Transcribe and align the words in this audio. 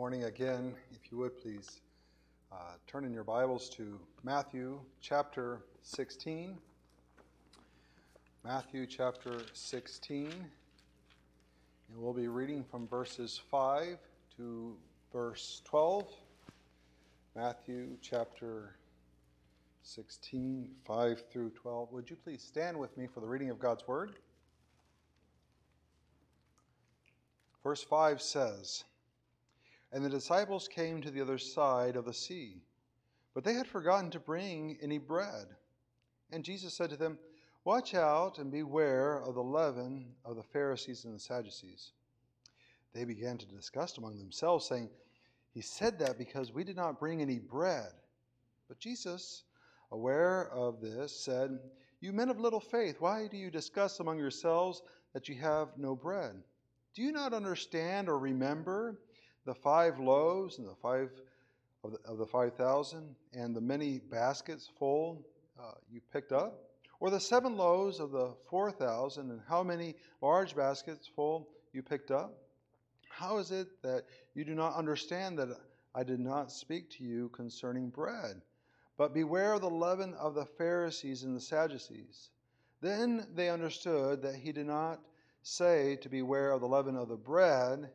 morning 0.00 0.24
again. 0.24 0.72
If 0.92 1.12
you 1.12 1.18
would 1.18 1.36
please 1.42 1.82
uh, 2.50 2.72
turn 2.86 3.04
in 3.04 3.12
your 3.12 3.22
Bibles 3.22 3.68
to 3.76 4.00
Matthew 4.24 4.80
chapter 5.02 5.60
16. 5.82 6.56
Matthew 8.42 8.86
chapter 8.86 9.42
16. 9.52 10.30
And 10.30 10.42
we'll 11.98 12.14
be 12.14 12.28
reading 12.28 12.64
from 12.64 12.88
verses 12.88 13.42
5 13.50 13.98
to 14.38 14.74
verse 15.12 15.60
12. 15.66 16.06
Matthew 17.36 17.88
chapter 18.00 18.76
16, 19.82 20.66
5 20.86 21.24
through 21.30 21.50
12. 21.50 21.92
Would 21.92 22.08
you 22.08 22.16
please 22.16 22.42
stand 22.42 22.78
with 22.78 22.96
me 22.96 23.06
for 23.06 23.20
the 23.20 23.26
reading 23.26 23.50
of 23.50 23.58
God's 23.58 23.86
Word? 23.86 24.12
Verse 27.62 27.82
5 27.82 28.22
says, 28.22 28.84
and 29.92 30.04
the 30.04 30.10
disciples 30.10 30.68
came 30.68 31.00
to 31.00 31.10
the 31.10 31.20
other 31.20 31.38
side 31.38 31.96
of 31.96 32.04
the 32.04 32.14
sea, 32.14 32.62
but 33.34 33.44
they 33.44 33.54
had 33.54 33.66
forgotten 33.66 34.10
to 34.10 34.20
bring 34.20 34.78
any 34.80 34.98
bread. 34.98 35.46
And 36.32 36.44
Jesus 36.44 36.74
said 36.74 36.90
to 36.90 36.96
them, 36.96 37.18
Watch 37.64 37.94
out 37.94 38.38
and 38.38 38.50
beware 38.50 39.20
of 39.20 39.34
the 39.34 39.42
leaven 39.42 40.14
of 40.24 40.36
the 40.36 40.42
Pharisees 40.42 41.04
and 41.04 41.14
the 41.14 41.18
Sadducees. 41.18 41.92
They 42.94 43.04
began 43.04 43.36
to 43.38 43.46
discuss 43.46 43.98
among 43.98 44.18
themselves, 44.18 44.66
saying, 44.66 44.88
He 45.52 45.60
said 45.60 45.98
that 45.98 46.18
because 46.18 46.52
we 46.52 46.64
did 46.64 46.76
not 46.76 46.98
bring 46.98 47.20
any 47.20 47.38
bread. 47.38 47.92
But 48.66 48.78
Jesus, 48.78 49.44
aware 49.92 50.48
of 50.50 50.80
this, 50.80 51.24
said, 51.24 51.58
You 52.00 52.12
men 52.12 52.30
of 52.30 52.40
little 52.40 52.60
faith, 52.60 52.96
why 53.00 53.26
do 53.26 53.36
you 53.36 53.50
discuss 53.50 54.00
among 54.00 54.18
yourselves 54.18 54.82
that 55.12 55.28
you 55.28 55.34
have 55.36 55.76
no 55.76 55.94
bread? 55.94 56.42
Do 56.94 57.02
you 57.02 57.12
not 57.12 57.34
understand 57.34 58.08
or 58.08 58.18
remember? 58.18 59.00
The 59.44 59.54
five 59.54 59.98
loaves 59.98 60.58
and 60.58 60.68
the 60.68 60.74
five 60.74 61.10
of 61.82 61.92
the, 61.92 61.98
of 62.04 62.18
the 62.18 62.26
5,000 62.26 63.14
and 63.32 63.56
the 63.56 63.60
many 63.60 63.98
baskets 63.98 64.68
full 64.78 65.26
uh, 65.58 65.72
you 65.90 66.00
picked 66.12 66.32
up? 66.32 66.64
Or 67.00 67.10
the 67.10 67.20
seven 67.20 67.56
loaves 67.56 67.98
of 67.98 68.10
the 68.10 68.34
4,000 68.50 69.30
and 69.30 69.40
how 69.48 69.62
many 69.62 69.94
large 70.20 70.54
baskets 70.54 71.06
full 71.06 71.48
you 71.72 71.82
picked 71.82 72.10
up? 72.10 72.34
How 73.08 73.38
is 73.38 73.50
it 73.50 73.68
that 73.82 74.04
you 74.34 74.44
do 74.44 74.54
not 74.54 74.76
understand 74.76 75.38
that 75.38 75.48
I 75.94 76.04
did 76.04 76.20
not 76.20 76.52
speak 76.52 76.90
to 76.92 77.04
you 77.04 77.30
concerning 77.30 77.88
bread? 77.88 78.42
But 78.98 79.14
beware 79.14 79.54
of 79.54 79.62
the 79.62 79.70
leaven 79.70 80.14
of 80.14 80.34
the 80.34 80.44
Pharisees 80.44 81.22
and 81.22 81.34
the 81.34 81.40
Sadducees. 81.40 82.30
Then 82.82 83.26
they 83.34 83.48
understood 83.48 84.22
that 84.22 84.34
he 84.34 84.52
did 84.52 84.66
not 84.66 85.00
say 85.42 85.96
to 85.96 86.08
beware 86.10 86.52
of 86.52 86.60
the 86.60 86.68
leaven 86.68 86.96
of 86.96 87.08
the 87.08 87.16
bread, 87.16 87.90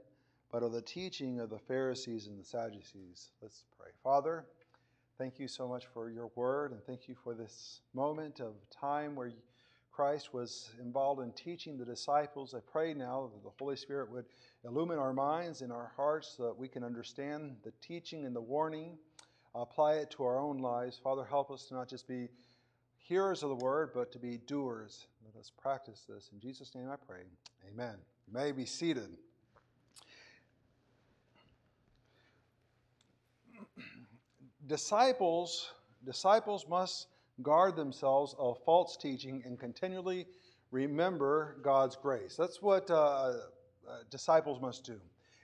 but 0.56 0.64
of 0.64 0.72
the 0.72 0.82
teaching 0.82 1.42
of 1.42 1.50
the 1.50 1.60
Pharisees 1.60 2.28
and 2.28 2.40
the 2.40 2.44
Sadducees. 2.46 3.32
Let's 3.42 3.66
pray. 3.78 3.90
Father, 4.02 4.46
thank 5.18 5.38
you 5.38 5.50
so 5.50 5.68
much 5.68 5.86
for 5.94 6.10
your 6.10 6.32
word, 6.36 6.72
and 6.72 6.82
thank 6.86 7.10
you 7.10 7.16
for 7.26 7.34
this 7.34 7.82
moment 7.94 8.40
of 8.40 8.54
time 8.72 9.16
where 9.16 9.34
Christ 9.92 10.34
was 10.34 10.70
involved 10.82 11.22
in 11.22 11.34
teaching 11.34 11.78
the 11.78 11.84
disciples. 11.84 12.54
I 12.54 12.60
pray 12.72 12.94
now 12.94 13.30
that 13.34 13.44
the 13.44 13.50
Holy 13.60 13.76
Spirit 13.76 14.10
would 14.14 14.24
illumine 14.64 14.98
our 14.98 15.12
minds 15.12 15.60
and 15.60 15.74
our 15.74 15.92
hearts 15.98 16.36
so 16.38 16.44
that 16.44 16.58
we 16.58 16.70
can 16.70 16.86
understand 16.86 17.58
the 17.66 17.74
teaching 17.86 18.26
and 18.26 18.34
the 18.34 18.40
warning, 18.40 18.98
apply 19.56 19.96
it 19.96 20.10
to 20.12 20.24
our 20.24 20.40
own 20.40 20.60
lives. 20.60 20.98
Father, 21.04 21.26
help 21.26 21.52
us 21.52 21.66
to 21.66 21.74
not 21.74 21.90
just 21.90 22.08
be 22.08 22.30
hearers 22.98 23.44
of 23.44 23.50
the 23.50 23.56
word, 23.56 23.90
but 23.94 24.10
to 24.14 24.20
be 24.20 24.38
doers. 24.38 25.08
Let 25.26 25.38
us 25.38 25.52
practice 25.62 26.06
this. 26.08 26.30
In 26.32 26.40
Jesus' 26.40 26.74
name 26.74 26.90
I 26.90 26.96
pray. 26.96 27.24
Amen. 27.70 27.96
You 28.26 28.34
may 28.34 28.54
be 28.54 28.66
seated. 28.66 29.18
Disciples 34.68 35.72
disciples 36.06 36.66
must 36.70 37.08
guard 37.42 37.76
themselves 37.76 38.36
of 38.38 38.58
false 38.64 38.96
teaching 38.96 39.42
and 39.46 39.60
continually 39.60 40.28
remember 40.72 41.58
God's 41.64 41.96
grace. 41.96 42.36
That's 42.38 42.62
what 42.62 42.90
uh, 42.90 42.94
uh, 42.94 43.34
disciples 44.10 44.62
must 44.62 44.86
do. 44.86 45.00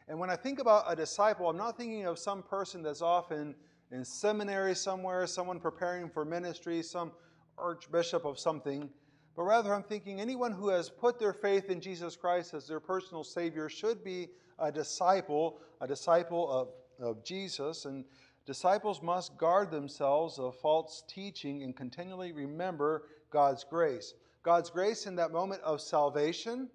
And 0.07 0.19
when 0.19 0.29
I 0.29 0.35
think 0.35 0.59
about 0.59 0.85
a 0.87 0.95
disciple, 0.95 1.49
I'm 1.49 1.57
not 1.57 1.77
thinking 1.77 2.05
of 2.05 2.19
some 2.19 2.43
person 2.43 2.83
that's 2.83 3.01
often 3.01 3.55
in 3.91 4.05
seminary 4.05 4.75
somewhere, 4.75 5.25
someone 5.27 5.59
preparing 5.59 6.09
for 6.09 6.23
ministry, 6.23 6.81
some 6.81 7.11
archbishop 7.57 8.25
of 8.25 8.39
something, 8.39 8.89
but 9.35 9.43
rather 9.43 9.73
I'm 9.73 9.83
thinking 9.83 10.19
anyone 10.19 10.51
who 10.51 10.69
has 10.69 10.89
put 10.89 11.19
their 11.19 11.33
faith 11.33 11.69
in 11.69 11.81
Jesus 11.81 12.15
Christ 12.15 12.53
as 12.53 12.67
their 12.67 12.79
personal 12.79 13.23
Savior 13.23 13.69
should 13.69 14.03
be 14.03 14.27
a 14.59 14.71
disciple, 14.71 15.59
a 15.81 15.87
disciple 15.87 16.49
of, 16.49 16.67
of 17.05 17.23
Jesus. 17.23 17.85
And 17.85 18.05
Disciples 18.45 19.01
must 19.01 19.37
guard 19.37 19.69
themselves 19.69 20.39
of 20.39 20.55
false 20.59 21.03
teaching 21.07 21.63
and 21.63 21.75
continually 21.75 22.31
remember 22.31 23.03
God's 23.29 23.63
grace. 23.63 24.13
God's 24.43 24.69
grace 24.69 25.05
in 25.05 25.15
that 25.17 25.31
moment 25.31 25.61
of 25.61 25.79
salvation, 25.79 26.69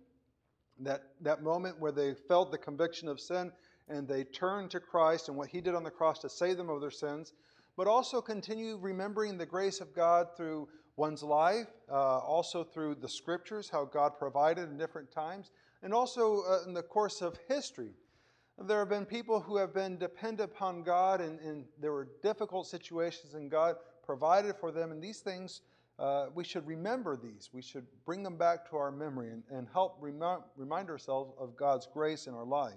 that, 0.81 1.03
that 1.21 1.43
moment 1.43 1.81
where 1.81 1.93
they 1.93 2.15
felt 2.15 2.53
the 2.53 2.59
conviction 2.59 3.09
of 3.09 3.19
sin 3.19 3.50
and 3.88 4.06
they 4.06 4.25
turned 4.25 4.71
to 4.71 4.81
Christ 4.81 5.28
and 5.28 5.37
what 5.37 5.49
He 5.49 5.60
did 5.60 5.75
on 5.75 5.82
the 5.82 5.91
cross 5.91 6.19
to 6.21 6.28
save 6.28 6.56
them 6.56 6.71
of 6.71 6.81
their 6.81 6.91
sins, 6.91 7.32
but 7.77 7.87
also 7.87 8.21
continue 8.21 8.77
remembering 8.77 9.37
the 9.37 9.47
grace 9.47 9.81
of 9.81 9.94
God 9.94 10.28
through 10.37 10.69
one's 10.97 11.22
life, 11.22 11.69
uh, 11.91 12.19
also 12.19 12.65
through 12.65 12.97
the 12.97 13.09
scriptures, 13.09 13.69
how 13.69 13.84
God 13.84 14.12
provided 14.19 14.71
in 14.71 14.78
different 14.78 15.10
times, 15.10 15.50
and 15.83 15.93
also 15.93 16.43
uh, 16.43 16.62
in 16.66 16.72
the 16.72 16.83
course 16.83 17.21
of 17.21 17.38
history. 17.48 17.91
There 18.58 18.78
have 18.78 18.88
been 18.88 19.04
people 19.04 19.38
who 19.38 19.56
have 19.58 19.74
been 19.74 19.98
dependent 19.98 20.50
upon 20.50 20.82
God, 20.82 21.20
and, 21.20 21.38
and 21.40 21.66
there 21.78 21.92
were 21.92 22.08
difficult 22.22 22.66
situations, 22.66 23.34
and 23.34 23.50
God 23.50 23.76
provided 24.02 24.56
for 24.56 24.72
them. 24.72 24.92
And 24.92 25.02
these 25.02 25.20
things, 25.20 25.60
uh, 25.98 26.26
we 26.34 26.42
should 26.42 26.66
remember 26.66 27.16
these. 27.16 27.50
We 27.52 27.60
should 27.60 27.86
bring 28.06 28.22
them 28.22 28.38
back 28.38 28.68
to 28.70 28.76
our 28.76 28.90
memory 28.90 29.30
and, 29.30 29.42
and 29.50 29.68
help 29.70 29.98
remind, 30.00 30.42
remind 30.56 30.88
ourselves 30.88 31.34
of 31.38 31.54
God's 31.54 31.86
grace 31.86 32.26
in 32.26 32.34
our 32.34 32.46
life. 32.46 32.74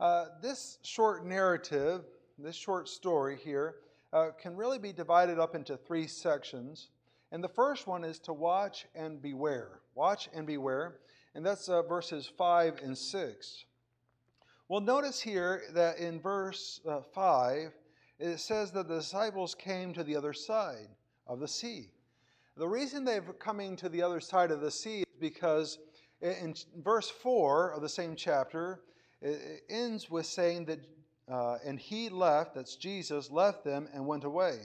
Uh, 0.00 0.26
this 0.40 0.78
short 0.82 1.26
narrative, 1.26 2.04
this 2.38 2.56
short 2.56 2.88
story 2.88 3.38
here, 3.44 3.76
uh, 4.14 4.30
can 4.40 4.56
really 4.56 4.78
be 4.78 4.92
divided 4.92 5.38
up 5.38 5.54
into 5.54 5.76
three 5.76 6.06
sections. 6.06 6.88
And 7.30 7.44
the 7.44 7.48
first 7.48 7.86
one 7.86 8.04
is 8.04 8.18
to 8.20 8.32
watch 8.32 8.86
and 8.94 9.20
beware. 9.20 9.80
Watch 9.94 10.30
and 10.34 10.46
beware. 10.46 10.96
And 11.34 11.44
that's 11.44 11.68
uh, 11.68 11.82
verses 11.82 12.30
5 12.36 12.80
and 12.82 12.96
6. 12.96 13.64
Well, 14.72 14.80
notice 14.80 15.20
here 15.20 15.64
that 15.74 15.98
in 15.98 16.18
verse 16.18 16.80
uh, 16.88 17.02
5, 17.02 17.74
it 18.18 18.40
says 18.40 18.72
that 18.72 18.88
the 18.88 19.00
disciples 19.00 19.54
came 19.54 19.92
to 19.92 20.02
the 20.02 20.16
other 20.16 20.32
side 20.32 20.88
of 21.26 21.40
the 21.40 21.46
sea. 21.46 21.90
The 22.56 22.66
reason 22.66 23.04
they're 23.04 23.20
coming 23.20 23.76
to 23.76 23.90
the 23.90 24.00
other 24.00 24.18
side 24.18 24.50
of 24.50 24.62
the 24.62 24.70
sea 24.70 25.00
is 25.00 25.16
because 25.20 25.78
in 26.22 26.54
verse 26.82 27.10
4 27.10 27.72
of 27.72 27.82
the 27.82 27.88
same 27.90 28.16
chapter, 28.16 28.80
it 29.20 29.62
ends 29.68 30.08
with 30.08 30.24
saying 30.24 30.64
that, 30.64 30.80
uh, 31.30 31.58
and 31.66 31.78
he 31.78 32.08
left, 32.08 32.54
that's 32.54 32.76
Jesus, 32.76 33.30
left 33.30 33.64
them 33.64 33.90
and 33.92 34.06
went 34.06 34.24
away. 34.24 34.60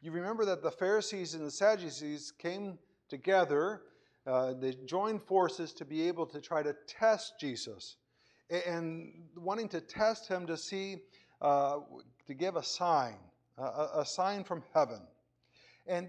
You 0.00 0.12
remember 0.12 0.46
that 0.46 0.62
the 0.62 0.70
Pharisees 0.70 1.34
and 1.34 1.44
the 1.44 1.50
Sadducees 1.50 2.32
came 2.38 2.78
together, 3.10 3.82
uh, 4.26 4.54
they 4.54 4.72
joined 4.86 5.20
forces 5.20 5.74
to 5.74 5.84
be 5.84 6.08
able 6.08 6.24
to 6.24 6.40
try 6.40 6.62
to 6.62 6.74
test 6.86 7.34
Jesus 7.38 7.96
and 8.50 9.12
wanting 9.36 9.68
to 9.68 9.80
test 9.80 10.28
him 10.28 10.46
to 10.46 10.56
see, 10.56 10.96
uh, 11.40 11.78
to 12.26 12.34
give 12.34 12.56
a 12.56 12.62
sign, 12.62 13.16
a, 13.58 14.00
a 14.00 14.06
sign 14.06 14.44
from 14.44 14.62
heaven. 14.74 15.00
And 15.86 16.08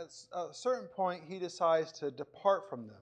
at 0.00 0.08
a 0.34 0.52
certain 0.52 0.88
point, 0.88 1.22
he 1.28 1.38
decides 1.38 1.92
to 1.92 2.10
depart 2.10 2.68
from 2.68 2.86
them. 2.86 2.96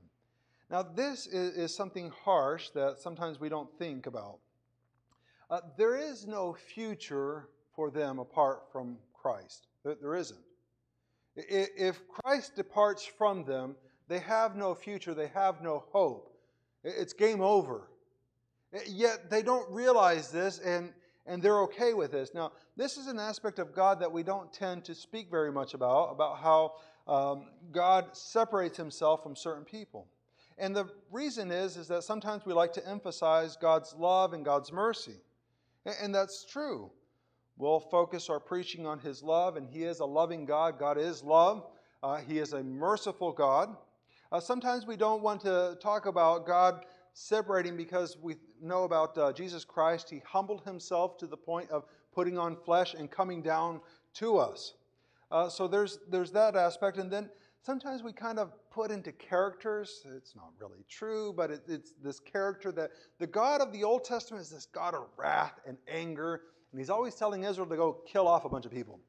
Now, 0.70 0.82
this 0.82 1.26
is, 1.26 1.56
is 1.56 1.74
something 1.74 2.10
harsh 2.24 2.70
that 2.70 2.98
sometimes 2.98 3.40
we 3.40 3.48
don't 3.48 3.68
think 3.78 4.06
about. 4.06 4.38
Uh, 5.50 5.60
there 5.76 5.96
is 5.96 6.26
no 6.26 6.54
future 6.54 7.48
for 7.74 7.90
them 7.90 8.18
apart 8.18 8.62
from 8.72 8.96
Christ. 9.12 9.68
There, 9.84 9.96
there 10.00 10.14
isn't. 10.14 10.40
If 11.36 12.06
Christ 12.08 12.54
departs 12.54 13.04
from 13.04 13.44
them, 13.44 13.76
they 14.08 14.20
have 14.20 14.56
no 14.56 14.74
future, 14.74 15.14
they 15.14 15.28
have 15.28 15.62
no 15.62 15.84
hope. 15.90 16.36
It's 16.84 17.12
game 17.12 17.40
over. 17.40 17.88
Yet 18.86 19.30
they 19.30 19.42
don't 19.42 19.70
realize 19.70 20.30
this 20.30 20.58
and, 20.58 20.92
and 21.26 21.42
they're 21.42 21.60
okay 21.62 21.94
with 21.94 22.12
this. 22.12 22.34
Now, 22.34 22.52
this 22.76 22.96
is 22.96 23.06
an 23.06 23.18
aspect 23.18 23.58
of 23.58 23.74
God 23.74 24.00
that 24.00 24.10
we 24.10 24.22
don't 24.22 24.52
tend 24.52 24.84
to 24.84 24.94
speak 24.94 25.30
very 25.30 25.52
much 25.52 25.74
about, 25.74 26.10
about 26.12 26.38
how 26.38 26.74
um, 27.06 27.46
God 27.72 28.16
separates 28.16 28.76
himself 28.76 29.22
from 29.22 29.36
certain 29.36 29.64
people. 29.64 30.06
And 30.58 30.74
the 30.74 30.86
reason 31.10 31.50
is, 31.50 31.76
is 31.76 31.88
that 31.88 32.04
sometimes 32.04 32.46
we 32.46 32.52
like 32.52 32.72
to 32.74 32.88
emphasize 32.88 33.56
God's 33.56 33.94
love 33.98 34.32
and 34.32 34.44
God's 34.44 34.72
mercy. 34.72 35.16
And 36.00 36.14
that's 36.14 36.44
true. 36.44 36.90
We'll 37.56 37.80
focus 37.80 38.30
our 38.30 38.40
preaching 38.40 38.86
on 38.86 38.98
His 38.98 39.22
love, 39.22 39.56
and 39.56 39.68
He 39.68 39.84
is 39.84 40.00
a 40.00 40.04
loving 40.04 40.44
God. 40.44 40.78
God 40.78 40.98
is 40.98 41.22
love. 41.22 41.66
Uh, 42.04 42.16
he 42.16 42.38
is 42.38 42.52
a 42.52 42.62
merciful 42.62 43.32
God. 43.32 43.74
Uh, 44.30 44.38
sometimes 44.38 44.86
we 44.86 44.94
don't 44.94 45.22
want 45.22 45.40
to 45.40 45.78
talk 45.80 46.04
about 46.04 46.46
God 46.46 46.84
separating 47.14 47.78
because 47.78 48.18
we 48.20 48.36
know 48.64 48.84
about 48.84 49.16
uh, 49.18 49.32
Jesus 49.32 49.64
Christ. 49.64 50.10
He 50.10 50.22
humbled 50.26 50.64
himself 50.64 51.16
to 51.18 51.26
the 51.26 51.36
point 51.36 51.70
of 51.70 51.84
putting 52.14 52.38
on 52.38 52.56
flesh 52.56 52.94
and 52.94 53.10
coming 53.10 53.42
down 53.42 53.80
to 54.14 54.38
us. 54.38 54.74
Uh, 55.30 55.48
so 55.48 55.66
there's, 55.66 55.98
there's 56.10 56.30
that 56.32 56.56
aspect. 56.56 56.98
And 56.98 57.10
then 57.10 57.28
sometimes 57.62 58.02
we 58.02 58.12
kind 58.12 58.38
of 58.38 58.52
put 58.70 58.90
into 58.90 59.12
characters. 59.12 60.04
It's 60.16 60.36
not 60.36 60.52
really 60.60 60.84
true, 60.88 61.32
but 61.36 61.50
it, 61.50 61.62
it's 61.68 61.92
this 62.02 62.20
character 62.20 62.70
that 62.72 62.90
the 63.18 63.26
God 63.26 63.60
of 63.60 63.72
the 63.72 63.84
Old 63.84 64.04
Testament 64.04 64.42
is 64.42 64.50
this 64.50 64.66
God 64.66 64.94
of 64.94 65.06
wrath 65.16 65.60
and 65.66 65.76
anger, 65.88 66.42
and 66.70 66.80
he's 66.80 66.90
always 66.90 67.14
telling 67.14 67.44
Israel 67.44 67.66
to 67.68 67.76
go 67.76 67.98
kill 68.06 68.28
off 68.28 68.44
a 68.44 68.48
bunch 68.48 68.66
of 68.66 68.72
people. 68.72 69.00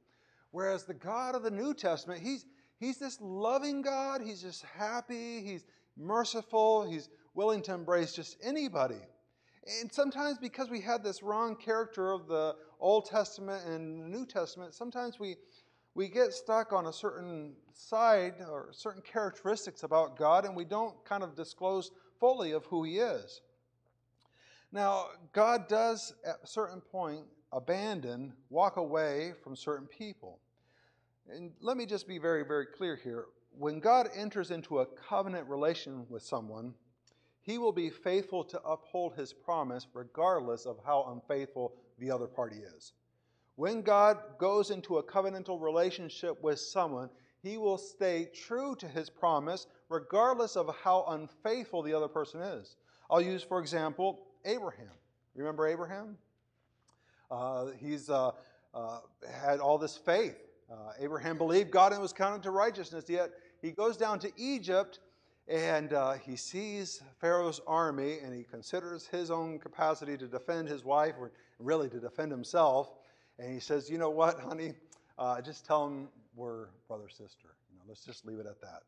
Whereas 0.52 0.86
the 0.86 0.94
God 0.94 1.36
of 1.36 1.44
the 1.44 1.52
New 1.52 1.74
Testament, 1.74 2.22
he's, 2.22 2.46
he's 2.80 2.98
this 2.98 3.20
loving 3.20 3.82
God. 3.82 4.22
He's 4.22 4.42
just 4.42 4.64
happy. 4.64 5.42
He's 5.42 5.66
merciful. 5.98 6.90
He's 6.90 7.10
willing 7.34 7.62
to 7.64 7.74
embrace 7.74 8.14
just 8.14 8.38
anybody. 8.42 9.02
And 9.66 9.92
sometimes 9.92 10.38
because 10.38 10.70
we 10.70 10.80
had 10.80 11.04
this 11.04 11.24
wrong 11.24 11.56
character 11.56 12.12
of 12.12 12.28
the 12.28 12.56
Old 12.80 13.06
Testament 13.06 13.66
and 13.66 14.12
New 14.12 14.26
Testament, 14.26 14.76
sometimes 14.76 15.20
we, 15.20 15.38
we 15.96 16.08
get 16.08 16.34
stuck 16.34 16.72
on 16.72 16.86
a 16.86 16.94
certain 16.94 17.54
side 17.74 18.36
or 18.48 18.70
certain 18.72 19.02
characteristics 19.02 19.84
about 19.84 20.18
God 20.18 20.46
and 20.46 20.56
we 20.56 20.66
don't 20.66 21.04
kind 21.04 21.24
of 21.24 21.36
disclose 21.36 21.92
fully 22.20 22.52
of 22.52 22.66
who 22.66 22.84
He 22.84 23.00
is. 23.00 23.42
Now, 24.72 25.08
God 25.34 25.68
does 25.68 26.14
at 26.26 26.36
a 26.44 26.48
certain 26.48 26.82
point 26.82 27.26
abandon, 27.52 28.34
walk 28.50 28.78
away 28.78 29.34
from 29.44 29.56
certain 29.56 29.88
people. 29.88 30.40
And 31.30 31.52
let 31.62 31.78
me 31.78 31.86
just 31.86 32.08
be 32.08 32.20
very, 32.20 32.44
very 32.46 32.66
clear 32.66 32.96
here. 32.96 33.26
When 33.58 33.80
God 33.80 34.10
enters 34.14 34.52
into 34.52 34.80
a 34.80 34.86
covenant 34.86 35.48
relation 35.48 36.06
with 36.10 36.22
someone, 36.22 36.74
he 37.46 37.58
will 37.58 37.72
be 37.72 37.90
faithful 37.90 38.44
to 38.44 38.62
uphold 38.64 39.14
his 39.14 39.32
promise 39.32 39.88
regardless 39.94 40.66
of 40.66 40.80
how 40.84 41.12
unfaithful 41.12 41.74
the 42.00 42.10
other 42.10 42.28
party 42.28 42.58
is. 42.76 42.94
When 43.56 43.82
God 43.82 44.18
goes 44.38 44.72
into 44.72 44.98
a 44.98 45.04
covenantal 45.04 45.62
relationship 45.62 46.42
with 46.44 46.60
someone, 46.60 47.10
he 47.42 47.58
will 47.58 47.78
stay 47.78 48.30
true 48.34 48.76
to 48.78 48.88
his 48.88 49.10
promise 49.10 49.68
regardless 49.90 50.56
of 50.56 50.76
how 50.84 51.06
unfaithful 51.10 51.84
the 51.84 51.94
other 51.94 52.08
person 52.08 52.42
is. 52.42 52.76
I'll 53.10 53.22
use, 53.22 53.44
for 53.44 53.60
example, 53.60 54.26
Abraham. 54.44 54.90
Remember 55.36 55.68
Abraham? 55.68 56.18
Uh, 57.30 57.68
he's 57.78 58.10
uh, 58.10 58.32
uh, 58.74 59.00
had 59.32 59.60
all 59.60 59.78
this 59.78 59.96
faith. 59.96 60.38
Uh, 60.72 60.94
Abraham 61.00 61.38
believed 61.38 61.70
God 61.70 61.94
and 61.94 62.02
was 62.02 62.12
counted 62.12 62.42
to 62.44 62.52
righteousness, 62.52 63.06
yet 63.08 63.30
he 63.62 63.72
goes 63.72 63.98
down 63.98 64.18
to 64.20 64.32
Egypt 64.36 65.00
and 65.48 65.94
uh, 65.94 66.14
he 66.14 66.36
sees 66.36 67.04
Pharaoh's 67.20 67.62
army 67.68 68.18
and 68.24 68.34
he 68.34 68.44
considers 68.44 69.06
his 69.08 69.30
own 69.30 69.60
capacity 69.60 70.18
to 70.18 70.28
defend 70.28 70.68
his 70.68 70.84
wife, 70.84 71.14
or 71.20 71.32
really 71.60 71.90
to 71.90 72.00
defend 72.00 72.32
himself. 72.32 72.96
And 73.38 73.54
he 73.54 73.60
says, 73.60 73.90
You 73.90 73.98
know 73.98 74.10
what, 74.10 74.40
honey? 74.40 74.74
Uh, 75.18 75.42
just 75.42 75.66
tell 75.66 75.88
him 75.88 76.10
we're 76.36 76.68
brother 76.88 77.10
sister. 77.10 77.56
You 77.72 77.78
know, 77.78 77.84
let's 77.88 78.04
just 78.04 78.26
leave 78.26 78.40
it 78.40 78.48
at 78.48 78.60
that. 78.62 78.84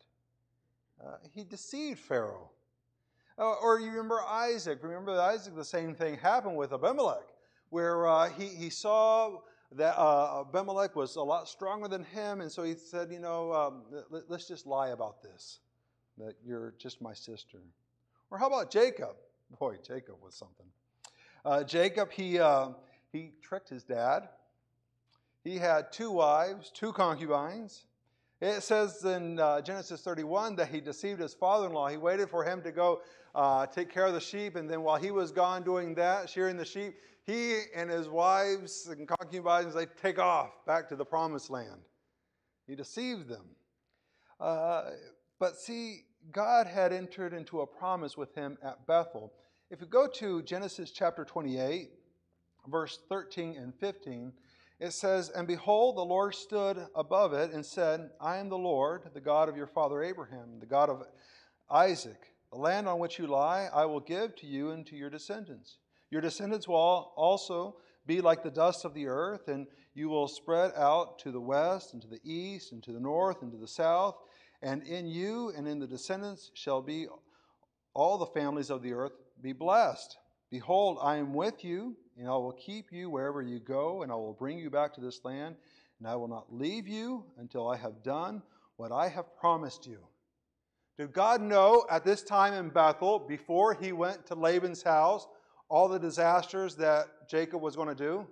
Uh, 1.06 1.18
he 1.34 1.44
deceived 1.44 2.00
Pharaoh. 2.00 2.50
Uh, 3.38 3.54
or 3.62 3.80
you 3.80 3.92
remember 3.92 4.22
Isaac. 4.28 4.80
Remember 4.82 5.12
Isaac, 5.22 5.56
the 5.56 5.64
same 5.64 5.94
thing 5.94 6.18
happened 6.18 6.58
with 6.58 6.74
Abimelech, 6.74 7.28
where 7.70 8.08
uh, 8.08 8.30
he, 8.30 8.48
he 8.48 8.72
saw 8.72 9.42
that 9.74 9.96
uh, 9.96 10.42
Abimelech 10.42 10.96
was 10.96 11.18
a 11.18 11.22
lot 11.22 11.48
stronger 11.48 11.88
than 11.88 12.04
him, 12.04 12.42
and 12.42 12.52
so 12.52 12.64
he 12.64 12.74
said, 12.74 13.12
You 13.12 13.20
know, 13.20 13.54
um, 13.54 13.84
let, 14.10 14.24
let's 14.28 14.48
just 14.48 14.66
lie 14.66 14.90
about 14.90 15.22
this 15.22 15.60
that 16.18 16.36
you're 16.46 16.74
just 16.78 17.02
my 17.02 17.14
sister. 17.14 17.60
Or 18.32 18.38
how 18.38 18.48
about 18.48 18.72
Jacob? 18.72 19.16
Boy, 19.60 19.78
Jacob 19.86 20.16
was 20.22 20.36
something. 20.36 20.66
Uh, 21.46 21.64
Jacob, 21.64 22.12
he, 22.12 22.40
uh, 22.40 22.70
he 23.12 23.32
tricked 23.42 23.70
his 23.70 23.84
dad. 23.84 24.30
He 25.44 25.58
had 25.58 25.92
two 25.92 26.12
wives, 26.12 26.72
two 26.74 26.92
concubines. 26.92 27.86
It 28.42 28.62
says 28.62 29.04
in 29.06 29.40
uh, 29.40 29.62
Genesis 29.62 30.02
31 30.02 30.58
that 30.58 30.68
he 30.68 30.82
deceived 30.82 31.22
his 31.22 31.34
father 31.34 31.68
in 31.68 31.74
law. 31.74 31.88
He 31.88 31.98
waited 31.98 32.30
for 32.30 32.44
him 32.44 32.62
to 32.64 32.72
go 32.72 33.02
uh, 33.34 33.66
take 33.68 33.90
care 33.92 34.06
of 34.06 34.14
the 34.14 34.20
sheep, 34.20 34.56
and 34.56 34.70
then 34.70 34.82
while 34.82 34.98
he 34.98 35.12
was 35.12 35.32
gone 35.32 35.64
doing 35.64 35.96
that, 35.96 36.30
shearing 36.30 36.58
the 36.58 36.66
sheep, 36.66 36.96
he 37.24 37.62
and 37.76 37.90
his 37.90 38.10
wives 38.10 38.88
and 38.88 39.08
concubines, 39.08 39.74
they 39.74 39.86
take 40.02 40.18
off 40.18 40.66
back 40.66 40.90
to 40.90 40.96
the 40.96 41.06
promised 41.06 41.50
land. 41.50 41.82
He 42.68 42.76
deceived 42.76 43.28
them. 43.28 43.46
But 45.40 45.58
see, 45.58 46.06
God 46.32 46.68
had 46.68 46.92
entered 46.92 47.34
into 47.34 47.62
a 47.62 47.68
promise 47.68 48.18
with 48.18 48.34
him 48.34 48.58
at 48.64 48.88
Bethel. 48.88 49.34
If 49.70 49.82
you 49.82 49.88
go 49.88 50.08
to 50.16 50.42
Genesis 50.42 50.92
chapter 50.92 51.24
28, 51.24 51.92
verse 52.68 53.00
13 53.08 53.56
and 53.58 53.74
15, 53.76 54.34
it 54.80 54.94
says, 54.94 55.30
And 55.30 55.48
behold, 55.48 55.96
the 55.96 56.02
Lord 56.02 56.36
stood 56.36 56.86
above 56.96 57.34
it 57.34 57.52
and 57.52 57.66
said, 57.66 58.10
I 58.20 58.38
am 58.38 58.50
the 58.50 58.58
Lord, 58.58 59.04
the 59.14 59.22
God 59.22 59.48
of 59.50 59.58
your 59.58 59.68
father 59.68 60.04
Abraham, 60.04 60.60
the 60.60 60.66
God 60.66 60.90
of 60.90 61.04
Isaac. 61.70 62.34
The 62.52 62.58
land 62.58 62.88
on 62.88 63.00
which 63.00 63.20
you 63.20 63.28
lie, 63.28 63.70
I 63.74 63.86
will 63.86 64.00
give 64.00 64.36
to 64.38 64.48
you 64.48 64.72
and 64.72 64.86
to 64.88 64.96
your 64.96 65.10
descendants. 65.10 65.78
Your 66.10 66.22
descendants 66.22 66.68
will 66.68 67.12
also 67.16 67.76
be 68.06 68.22
like 68.22 68.42
the 68.42 68.50
dust 68.50 68.86
of 68.86 68.94
the 68.94 69.08
earth, 69.08 69.50
and 69.50 69.68
you 69.94 70.08
will 70.08 70.30
spread 70.30 70.72
out 70.78 71.20
to 71.20 71.32
the 71.32 71.42
west, 71.42 71.92
and 71.92 72.02
to 72.02 72.08
the 72.08 72.22
east, 72.24 72.72
and 72.72 72.82
to 72.84 72.94
the 72.94 73.00
north, 73.00 73.42
and 73.42 73.52
to 73.52 73.58
the 73.58 73.68
south 73.68 74.16
and 74.62 74.84
in 74.84 75.08
you 75.08 75.52
and 75.56 75.68
in 75.68 75.80
the 75.80 75.88
descendants 75.88 76.52
shall 76.54 76.82
be 76.82 77.08
all 77.94 78.18
the 78.18 78.26
families 78.28 78.70
of 78.70 78.82
the 78.82 78.94
earth 78.94 79.14
be 79.42 79.54
blessed. 79.54 80.18
Behold, 80.50 80.98
I 81.02 81.18
am 81.18 81.34
with 81.34 81.64
you, 81.64 81.96
and 82.18 82.28
I 82.28 82.32
will 82.32 82.54
keep 82.54 82.92
you 82.92 83.10
wherever 83.10 83.42
you 83.42 83.60
go, 83.60 84.04
and 84.04 84.12
I 84.12 84.16
will 84.16 84.34
bring 84.34 84.58
you 84.58 84.70
back 84.70 84.94
to 84.94 85.02
this 85.02 85.20
land, 85.24 85.56
and 86.00 86.08
I 86.08 86.16
will 86.16 86.28
not 86.28 86.54
leave 86.54 86.88
you 86.88 87.26
until 87.38 87.68
I 87.70 87.76
have 87.78 88.04
done 88.04 88.42
what 88.78 88.92
I 88.92 89.10
have 89.10 89.36
promised 89.38 89.86
you. 89.88 90.00
Did 90.98 91.12
God 91.12 91.42
know 91.42 91.86
at 91.92 92.06
this 92.06 92.24
time 92.24 92.54
in 92.54 92.70
Bethel, 92.70 93.20
before 93.20 93.74
he 93.74 93.92
went 93.92 94.26
to 94.28 94.36
Laban's 94.36 94.82
house, 94.82 95.28
all 95.70 95.88
the 95.88 96.00
disasters 96.00 96.76
that 96.76 97.30
Jacob 97.30 97.62
was 97.62 97.76
going 97.76 97.90
to 97.90 97.96
do? 97.96 98.26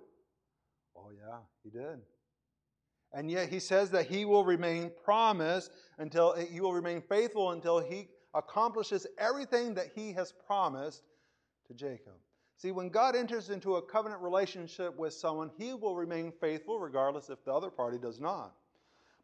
Oh, 0.96 1.10
yeah, 1.10 1.38
he 1.62 1.70
did. 1.70 2.00
And 3.16 3.30
yet 3.30 3.48
he 3.48 3.60
says 3.60 3.90
that 3.92 4.08
he 4.08 4.26
will 4.26 4.44
remain 4.44 4.92
promised 5.02 5.72
until 5.96 6.34
he 6.34 6.60
will 6.60 6.74
remain 6.74 7.00
faithful 7.00 7.52
until 7.52 7.80
he 7.80 8.08
accomplishes 8.34 9.06
everything 9.16 9.72
that 9.72 9.86
he 9.94 10.12
has 10.12 10.34
promised 10.46 11.02
to 11.66 11.72
Jacob. 11.72 12.12
See, 12.58 12.72
when 12.72 12.90
God 12.90 13.16
enters 13.16 13.48
into 13.48 13.76
a 13.76 13.82
covenant 13.82 14.20
relationship 14.20 14.94
with 14.98 15.14
someone, 15.14 15.50
he 15.56 15.72
will 15.72 15.96
remain 15.96 16.30
faithful 16.30 16.78
regardless 16.78 17.30
if 17.30 17.42
the 17.42 17.54
other 17.54 17.70
party 17.70 17.96
does 17.96 18.20
not. 18.20 18.52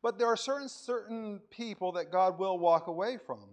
But 0.02 0.18
there 0.18 0.26
are 0.26 0.38
certain 0.38 0.70
certain 0.70 1.40
people 1.50 1.92
that 1.92 2.10
God 2.10 2.38
will 2.38 2.58
walk 2.58 2.86
away 2.86 3.18
from. 3.18 3.44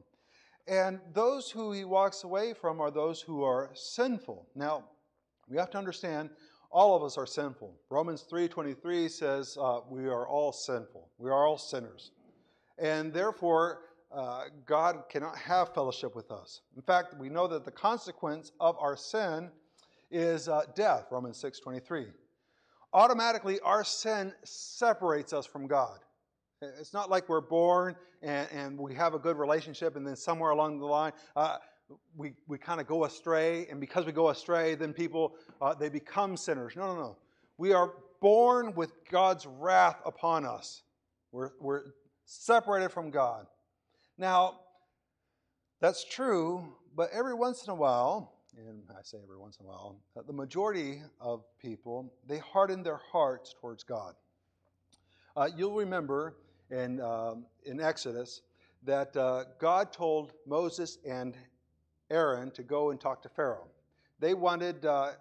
And 0.70 1.02
those 1.12 1.52
who 1.52 1.74
he 1.74 1.84
walks 1.84 2.24
away 2.24 2.54
from 2.54 2.80
are 2.80 2.92
those 2.92 3.20
who 3.20 3.44
are 3.44 3.72
sinful. 3.74 4.48
Now, 4.56 4.86
we 5.50 5.58
have 5.58 5.70
to 5.72 5.78
understand 5.78 6.30
all 6.72 6.96
of 6.96 7.04
us 7.04 7.18
are 7.18 7.26
sinful. 7.26 7.74
Romans 7.90 8.26
3:23 8.30 9.10
says 9.10 9.58
uh, 9.60 9.82
we 9.90 10.08
are 10.08 10.28
all 10.28 10.52
sinful. 10.52 11.10
We 11.18 11.30
are 11.30 11.46
all 11.46 11.58
sinners. 11.58 12.12
And 12.78 13.12
therefore, 13.14 13.82
uh, 14.12 14.46
God 14.66 15.04
cannot 15.10 15.38
have 15.38 15.74
fellowship 15.74 16.16
with 16.16 16.32
us. 16.32 16.62
In 16.76 16.82
fact, 16.82 17.16
we 17.20 17.30
know 17.30 17.48
that 17.48 17.66
the 17.66 17.72
consequence 17.72 18.52
of 18.60 18.78
our 18.80 18.96
sin 18.96 19.50
is 20.12 20.48
uh, 20.48 20.64
death, 20.76 21.08
Romans 21.12 21.42
6:23. 21.42 22.08
Automatically, 22.94 23.60
our 23.60 23.84
sin 23.84 24.34
separates 24.44 25.34
us 25.34 25.46
from 25.46 25.68
God. 25.68 26.00
It's 26.62 26.94
not 26.94 27.10
like 27.10 27.30
we're 27.30 27.40
born 27.40 27.96
and, 28.22 28.50
and 28.52 28.78
we 28.78 28.94
have 28.96 29.14
a 29.14 29.20
good 29.20 29.38
relationship, 29.38 29.96
and 29.96 30.06
then 30.06 30.16
somewhere 30.16 30.52
along 30.52 30.80
the 30.80 30.86
line, 30.86 31.14
uh, 31.36 31.58
we, 32.15 32.34
we 32.48 32.58
kind 32.58 32.79
of 32.79 32.88
go 32.88 33.05
astray, 33.05 33.67
and 33.67 33.79
because 33.79 34.05
we 34.05 34.12
go 34.12 34.29
astray, 34.29 34.75
then 34.75 34.93
people, 34.93 35.36
uh, 35.62 35.74
they 35.74 35.89
become 35.89 36.38
sinners. 36.38 36.74
No, 36.75 36.93
no, 36.93 37.00
no. 37.00 37.17
We 37.58 37.74
are 37.74 37.93
born 38.22 38.74
with 38.75 38.91
God's 39.10 39.46
wrath 39.46 40.01
upon 40.05 40.46
us. 40.46 40.84
We're, 41.31 41.51
we're 41.60 41.84
separated 42.25 42.91
from 42.91 43.10
God. 43.10 43.46
Now, 44.17 44.60
that's 45.79 46.03
true, 46.03 46.74
but 46.96 47.10
every 47.13 47.34
once 47.34 47.63
in 47.65 47.72
a 47.72 47.75
while, 47.75 48.34
and 48.58 48.84
I 48.91 49.01
say 49.03 49.17
every 49.24 49.38
once 49.38 49.58
in 49.60 49.65
a 49.65 49.69
while, 49.69 49.96
uh, 50.17 50.22
the 50.25 50.34
majority 50.34 51.01
of 51.22 51.43
people, 51.62 52.12
they 52.27 52.39
harden 52.39 52.84
their 52.84 53.00
hearts 53.12 53.55
towards 53.60 53.84
God. 53.84 54.15
Uh, 55.38 55.48
you'll 55.55 55.75
remember 55.75 56.36
in, 56.69 57.00
um, 57.00 57.46
in 57.65 57.79
Exodus 57.79 58.41
that 58.84 59.15
uh, 59.15 59.46
God 59.60 59.93
told 59.93 60.34
Moses 60.46 60.98
and 61.08 61.36
Aaron 62.10 62.51
to 62.51 62.63
go 62.63 62.92
and 62.92 63.00
talk 63.00 63.22
to 63.24 63.30
Pharaoh. 63.30 63.68
They 64.20 64.34
wanted 64.34 64.86
uh, 64.86 65.12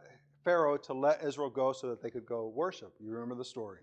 Pharaoh 0.45 0.77
to 0.79 0.95
let 0.95 1.23
Israel 1.23 1.51
go 1.51 1.73
so 1.73 1.89
that 1.91 2.03
they 2.03 2.11
could 2.11 2.27
go 2.27 2.49
worship. 2.49 2.95
You 3.01 3.13
remember 3.13 3.35
the 3.35 3.45
story. 3.45 3.81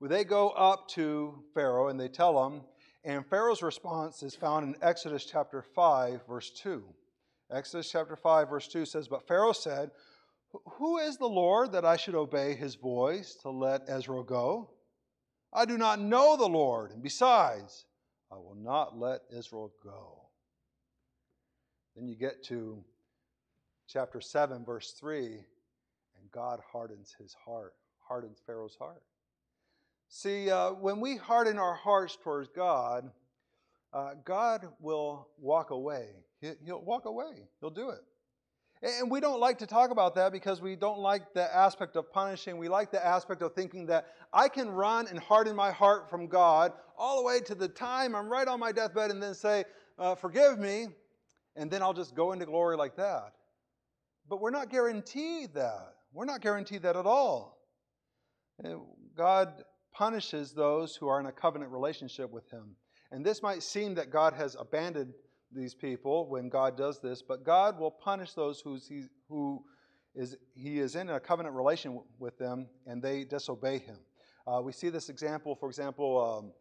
Well, 0.00 0.10
they 0.10 0.24
go 0.24 0.50
up 0.50 0.88
to 0.90 1.42
Pharaoh 1.54 1.88
and 1.88 1.98
they 1.98 2.08
tell 2.08 2.46
him, 2.46 2.62
and 3.04 3.26
Pharaoh's 3.26 3.62
response 3.62 4.22
is 4.22 4.34
found 4.34 4.66
in 4.66 4.82
Exodus 4.82 5.24
chapter 5.24 5.62
5, 5.62 6.26
verse 6.26 6.50
2. 6.50 6.84
Exodus 7.50 7.90
chapter 7.90 8.16
5, 8.16 8.48
verse 8.48 8.68
2 8.68 8.84
says, 8.84 9.08
But 9.08 9.26
Pharaoh 9.26 9.52
said, 9.52 9.90
Who 10.78 10.98
is 10.98 11.16
the 11.16 11.28
Lord 11.28 11.72
that 11.72 11.84
I 11.84 11.96
should 11.96 12.14
obey 12.14 12.54
his 12.54 12.76
voice 12.76 13.34
to 13.42 13.50
let 13.50 13.88
Israel 13.88 14.22
go? 14.22 14.70
I 15.52 15.64
do 15.66 15.76
not 15.76 16.00
know 16.00 16.36
the 16.36 16.48
Lord, 16.48 16.92
and 16.92 17.02
besides, 17.02 17.84
I 18.30 18.36
will 18.36 18.56
not 18.56 18.98
let 18.98 19.20
Israel 19.30 19.72
go. 19.84 20.21
Then 21.96 22.08
you 22.08 22.14
get 22.14 22.42
to 22.44 22.82
chapter 23.86 24.20
7, 24.20 24.64
verse 24.64 24.92
3, 24.92 25.26
and 25.26 26.30
God 26.32 26.60
hardens 26.72 27.14
his 27.18 27.34
heart, 27.44 27.74
hardens 28.00 28.40
Pharaoh's 28.46 28.76
heart. 28.76 29.02
See, 30.08 30.50
uh, 30.50 30.72
when 30.72 31.00
we 31.00 31.16
harden 31.16 31.58
our 31.58 31.74
hearts 31.74 32.16
towards 32.22 32.48
God, 32.48 33.10
uh, 33.92 34.14
God 34.24 34.68
will 34.80 35.28
walk 35.38 35.70
away. 35.70 36.08
He'll 36.40 36.82
walk 36.82 37.04
away. 37.04 37.48
He'll 37.60 37.70
do 37.70 37.90
it. 37.90 38.00
And 38.82 39.10
we 39.10 39.20
don't 39.20 39.38
like 39.38 39.58
to 39.58 39.66
talk 39.66 39.90
about 39.90 40.16
that 40.16 40.32
because 40.32 40.60
we 40.60 40.74
don't 40.74 40.98
like 40.98 41.34
the 41.34 41.54
aspect 41.54 41.94
of 41.94 42.10
punishing. 42.10 42.58
We 42.58 42.68
like 42.68 42.90
the 42.90 43.04
aspect 43.04 43.40
of 43.40 43.54
thinking 43.54 43.86
that 43.86 44.08
I 44.32 44.48
can 44.48 44.68
run 44.68 45.06
and 45.06 45.20
harden 45.20 45.54
my 45.54 45.70
heart 45.70 46.10
from 46.10 46.26
God 46.26 46.72
all 46.98 47.18
the 47.18 47.22
way 47.22 47.38
to 47.40 47.54
the 47.54 47.68
time 47.68 48.16
I'm 48.16 48.28
right 48.28 48.48
on 48.48 48.58
my 48.58 48.72
deathbed 48.72 49.12
and 49.12 49.22
then 49.22 49.34
say, 49.34 49.64
uh, 49.98 50.16
Forgive 50.16 50.58
me, 50.58 50.88
and 51.56 51.70
then 51.70 51.82
I'll 51.82 51.92
just 51.92 52.14
go 52.14 52.32
into 52.32 52.46
glory 52.46 52.76
like 52.76 52.96
that. 52.96 53.32
But 54.28 54.40
we're 54.40 54.50
not 54.50 54.70
guaranteed 54.70 55.54
that. 55.54 55.94
We're 56.12 56.24
not 56.24 56.40
guaranteed 56.40 56.82
that 56.82 56.96
at 56.96 57.06
all. 57.06 57.58
God 59.16 59.64
punishes 59.92 60.52
those 60.52 60.96
who 60.96 61.08
are 61.08 61.20
in 61.20 61.26
a 61.26 61.32
covenant 61.32 61.70
relationship 61.70 62.30
with 62.30 62.50
Him. 62.50 62.76
And 63.10 63.24
this 63.24 63.42
might 63.42 63.62
seem 63.62 63.94
that 63.94 64.10
God 64.10 64.32
has 64.34 64.56
abandoned 64.58 65.12
these 65.54 65.74
people 65.74 66.28
when 66.30 66.48
God 66.48 66.76
does 66.76 67.00
this, 67.00 67.22
but 67.22 67.44
God 67.44 67.78
will 67.78 67.90
punish 67.90 68.32
those 68.32 68.60
who's 68.60 68.86
he, 68.86 69.02
who 69.28 69.62
is 70.14 70.36
He 70.54 70.78
is 70.78 70.96
in 70.96 71.10
a 71.10 71.20
covenant 71.20 71.54
relation 71.54 72.00
with 72.18 72.38
them 72.38 72.68
and 72.86 73.02
they 73.02 73.24
disobey 73.24 73.78
Him. 73.78 73.98
Uh, 74.46 74.60
we 74.62 74.72
see 74.72 74.88
this 74.88 75.08
example, 75.08 75.54
for 75.54 75.68
example, 75.68 76.38
um, 76.40 76.52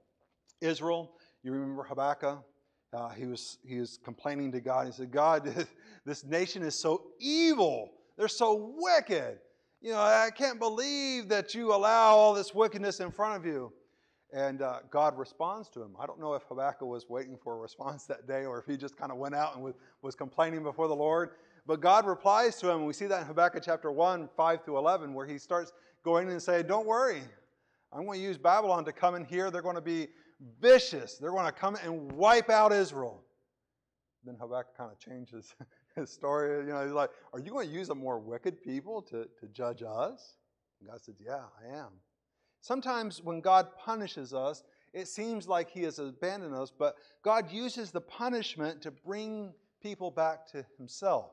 Israel. 0.59 1.13
You 1.43 1.53
remember 1.53 1.83
Habakkuk? 1.83 2.43
Uh, 2.93 3.09
he, 3.09 3.25
was, 3.25 3.57
he 3.65 3.79
was 3.79 3.99
complaining 4.03 4.51
to 4.51 4.59
God. 4.59 4.85
He 4.85 4.91
said, 4.91 5.11
God, 5.11 5.45
this 6.05 6.25
nation 6.25 6.61
is 6.61 6.75
so 6.77 7.03
evil. 7.19 7.91
They're 8.17 8.27
so 8.27 8.75
wicked. 8.77 9.39
You 9.81 9.91
know, 9.91 9.99
I 9.99 10.29
can't 10.35 10.59
believe 10.59 11.29
that 11.29 11.55
you 11.55 11.73
allow 11.73 12.15
all 12.15 12.33
this 12.33 12.53
wickedness 12.53 12.99
in 12.99 13.11
front 13.11 13.37
of 13.37 13.45
you. 13.45 13.71
And 14.33 14.61
uh, 14.61 14.79
God 14.89 15.17
responds 15.17 15.69
to 15.69 15.81
him. 15.81 15.95
I 15.99 16.05
don't 16.05 16.19
know 16.19 16.33
if 16.35 16.43
Habakkuk 16.43 16.87
was 16.87 17.09
waiting 17.09 17.37
for 17.41 17.55
a 17.55 17.57
response 17.57 18.05
that 18.05 18.27
day 18.27 18.45
or 18.45 18.59
if 18.59 18.65
he 18.65 18.77
just 18.77 18.95
kind 18.95 19.11
of 19.11 19.17
went 19.17 19.35
out 19.35 19.55
and 19.55 19.63
was, 19.63 19.73
was 20.01 20.15
complaining 20.15 20.63
before 20.63 20.87
the 20.87 20.95
Lord. 20.95 21.31
But 21.65 21.81
God 21.81 22.05
replies 22.05 22.57
to 22.57 22.69
him. 22.69 22.77
And 22.77 22.87
we 22.87 22.93
see 22.93 23.07
that 23.07 23.21
in 23.21 23.27
Habakkuk 23.27 23.63
chapter 23.65 23.91
1, 23.91 24.29
5 24.35 24.65
through 24.65 24.77
11, 24.77 25.13
where 25.13 25.25
he 25.25 25.37
starts 25.37 25.73
going 26.03 26.29
and 26.29 26.41
saying, 26.41 26.67
Don't 26.67 26.87
worry. 26.87 27.21
I'm 27.93 28.05
going 28.05 28.19
to 28.19 28.25
use 28.25 28.37
Babylon 28.37 28.85
to 28.85 28.93
come 28.93 29.15
in 29.15 29.25
here. 29.25 29.51
They're 29.51 29.61
going 29.61 29.75
to 29.75 29.81
be 29.81 30.07
vicious. 30.59 31.17
They're 31.17 31.31
going 31.31 31.45
to 31.45 31.51
come 31.51 31.77
and 31.83 32.11
wipe 32.11 32.49
out 32.49 32.71
Israel. 32.71 33.23
Then 34.23 34.35
Habakkuk 34.39 34.77
kind 34.77 34.91
of 34.91 34.99
changes 34.99 35.55
his 35.95 36.11
story. 36.11 36.65
You 36.65 36.73
know, 36.73 36.83
he's 36.83 36.93
like, 36.93 37.09
Are 37.33 37.39
you 37.39 37.51
going 37.51 37.67
to 37.67 37.73
use 37.73 37.89
a 37.89 37.95
more 37.95 38.19
wicked 38.19 38.61
people 38.61 39.01
to, 39.03 39.27
to 39.39 39.47
judge 39.51 39.81
us? 39.81 40.37
And 40.79 40.89
God 40.89 41.01
says, 41.01 41.15
Yeah, 41.19 41.43
I 41.63 41.77
am. 41.77 41.89
Sometimes 42.61 43.23
when 43.23 43.41
God 43.41 43.67
punishes 43.77 44.33
us, 44.33 44.63
it 44.93 45.07
seems 45.07 45.47
like 45.47 45.69
He 45.69 45.83
has 45.83 45.99
abandoned 45.99 46.53
us, 46.53 46.71
but 46.77 46.95
God 47.23 47.51
uses 47.51 47.91
the 47.91 48.01
punishment 48.01 48.81
to 48.83 48.91
bring 48.91 49.53
people 49.81 50.11
back 50.11 50.45
to 50.51 50.65
Himself. 50.77 51.31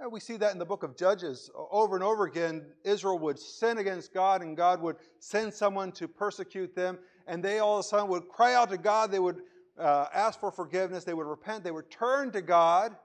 And 0.00 0.10
we 0.10 0.20
see 0.20 0.36
that 0.38 0.52
in 0.52 0.58
the 0.58 0.64
book 0.64 0.82
of 0.82 0.96
Judges. 0.96 1.50
Over 1.54 1.94
and 1.94 2.04
over 2.04 2.24
again, 2.24 2.66
Israel 2.84 3.18
would 3.20 3.38
sin 3.38 3.78
against 3.78 4.12
God, 4.12 4.42
and 4.42 4.56
God 4.56 4.80
would 4.82 4.96
send 5.20 5.54
someone 5.54 5.92
to 5.92 6.08
persecute 6.08 6.74
them, 6.74 6.98
and 7.26 7.42
they 7.42 7.60
all 7.60 7.78
of 7.78 7.84
a 7.84 7.88
sudden 7.88 8.08
would 8.08 8.28
cry 8.28 8.54
out 8.54 8.70
to 8.70 8.78
God. 8.78 9.12
They 9.12 9.20
would 9.20 9.42
uh, 9.78 10.06
ask 10.12 10.40
for 10.40 10.50
forgiveness. 10.50 11.04
They 11.04 11.14
would 11.14 11.26
repent. 11.26 11.62
They 11.62 11.70
would 11.70 11.90
turn 11.90 12.32
to 12.32 12.42
God. 12.42 12.96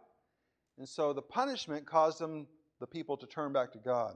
And 0.77 0.87
so 0.87 1.13
the 1.13 1.21
punishment 1.21 1.85
caused 1.85 2.19
them, 2.19 2.47
the 2.79 2.87
people, 2.87 3.17
to 3.17 3.27
turn 3.27 3.53
back 3.53 3.71
to 3.73 3.79
God. 3.79 4.15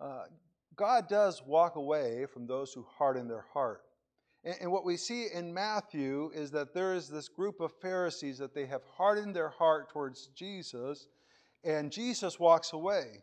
Uh, 0.00 0.24
God 0.76 1.08
does 1.08 1.42
walk 1.46 1.76
away 1.76 2.26
from 2.32 2.46
those 2.46 2.72
who 2.72 2.84
harden 2.98 3.28
their 3.28 3.44
heart. 3.52 3.82
And, 4.44 4.70
what 4.70 4.84
we 4.84 4.98
see 4.98 5.28
in 5.32 5.54
Matthew 5.54 6.30
is 6.34 6.50
that 6.50 6.74
there 6.74 6.94
is 6.94 7.08
this 7.08 7.28
group 7.28 7.60
of 7.60 7.72
Pharisees 7.80 8.38
that 8.38 8.54
they 8.54 8.66
have 8.66 8.82
hardened 8.96 9.34
their 9.34 9.48
heart 9.48 9.88
towards 9.88 10.26
Jesus, 10.34 11.08
and 11.64 11.90
Jesus 11.90 12.38
walks 12.38 12.74
away. 12.74 13.22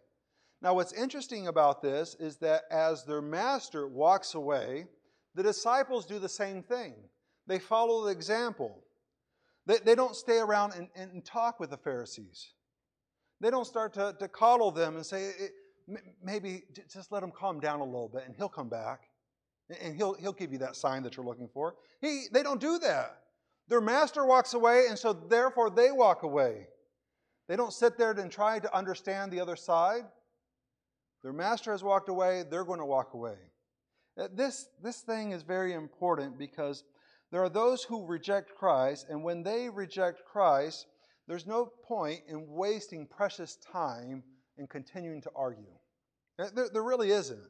Now, 0.63 0.73
what's 0.73 0.93
interesting 0.93 1.47
about 1.47 1.81
this 1.81 2.15
is 2.19 2.37
that 2.37 2.63
as 2.71 3.03
their 3.03 3.21
master 3.21 3.87
walks 3.87 4.33
away, 4.33 4.85
the 5.35 5.43
disciples 5.43 6.05
do 6.05 6.17
the 6.17 6.29
same 6.29 6.63
thing. 6.63 6.93
They 7.45 7.59
follow 7.59 8.05
the 8.05 8.11
example. 8.11 8.83
They, 9.67 9.77
they 9.77 9.95
don't 9.95 10.15
stay 10.15 10.39
around 10.39 10.73
and, 10.73 10.89
and 10.95 11.23
talk 11.23 11.59
with 11.59 11.69
the 11.69 11.77
Pharisees. 11.77 12.53
They 13.39 13.51
don't 13.51 13.65
start 13.65 13.93
to, 13.93 14.15
to 14.19 14.27
coddle 14.27 14.71
them 14.71 14.95
and 14.95 15.05
say, 15.05 15.31
eh, 15.39 15.97
maybe 16.23 16.63
just 16.91 17.11
let 17.11 17.21
him 17.21 17.31
calm 17.31 17.59
down 17.59 17.79
a 17.79 17.83
little 17.83 18.09
bit 18.09 18.23
and 18.25 18.35
he'll 18.35 18.49
come 18.49 18.69
back 18.69 19.10
and 19.81 19.95
he'll, 19.95 20.13
he'll 20.13 20.33
give 20.33 20.51
you 20.51 20.57
that 20.59 20.75
sign 20.75 21.03
that 21.03 21.17
you're 21.17 21.25
looking 21.25 21.49
for. 21.53 21.75
He, 22.01 22.25
they 22.31 22.43
don't 22.43 22.59
do 22.59 22.79
that. 22.79 23.17
Their 23.67 23.81
master 23.81 24.25
walks 24.25 24.53
away, 24.53 24.85
and 24.89 24.97
so 24.97 25.13
therefore 25.13 25.69
they 25.69 25.91
walk 25.91 26.23
away. 26.23 26.67
They 27.47 27.55
don't 27.55 27.73
sit 27.73 27.97
there 27.97 28.11
and 28.11 28.31
try 28.31 28.59
to 28.59 28.75
understand 28.75 29.31
the 29.31 29.39
other 29.39 29.55
side. 29.55 30.03
Their 31.23 31.33
master 31.33 31.71
has 31.71 31.83
walked 31.83 32.09
away, 32.09 32.43
they're 32.49 32.65
going 32.65 32.79
to 32.79 32.85
walk 32.85 33.13
away. 33.13 33.35
Uh, 34.19 34.27
this, 34.33 34.67
this 34.81 35.01
thing 35.01 35.31
is 35.31 35.43
very 35.43 35.73
important 35.73 36.37
because 36.37 36.83
there 37.31 37.43
are 37.43 37.49
those 37.49 37.83
who 37.83 38.05
reject 38.05 38.55
Christ, 38.55 39.05
and 39.09 39.23
when 39.23 39.43
they 39.43 39.69
reject 39.69 40.25
Christ, 40.25 40.87
there's 41.27 41.47
no 41.47 41.71
point 41.87 42.21
in 42.27 42.45
wasting 42.47 43.07
precious 43.07 43.57
time 43.71 44.23
and 44.57 44.69
continuing 44.69 45.21
to 45.21 45.31
argue. 45.35 45.71
There, 46.37 46.69
there 46.73 46.83
really 46.83 47.11
isn't. 47.11 47.47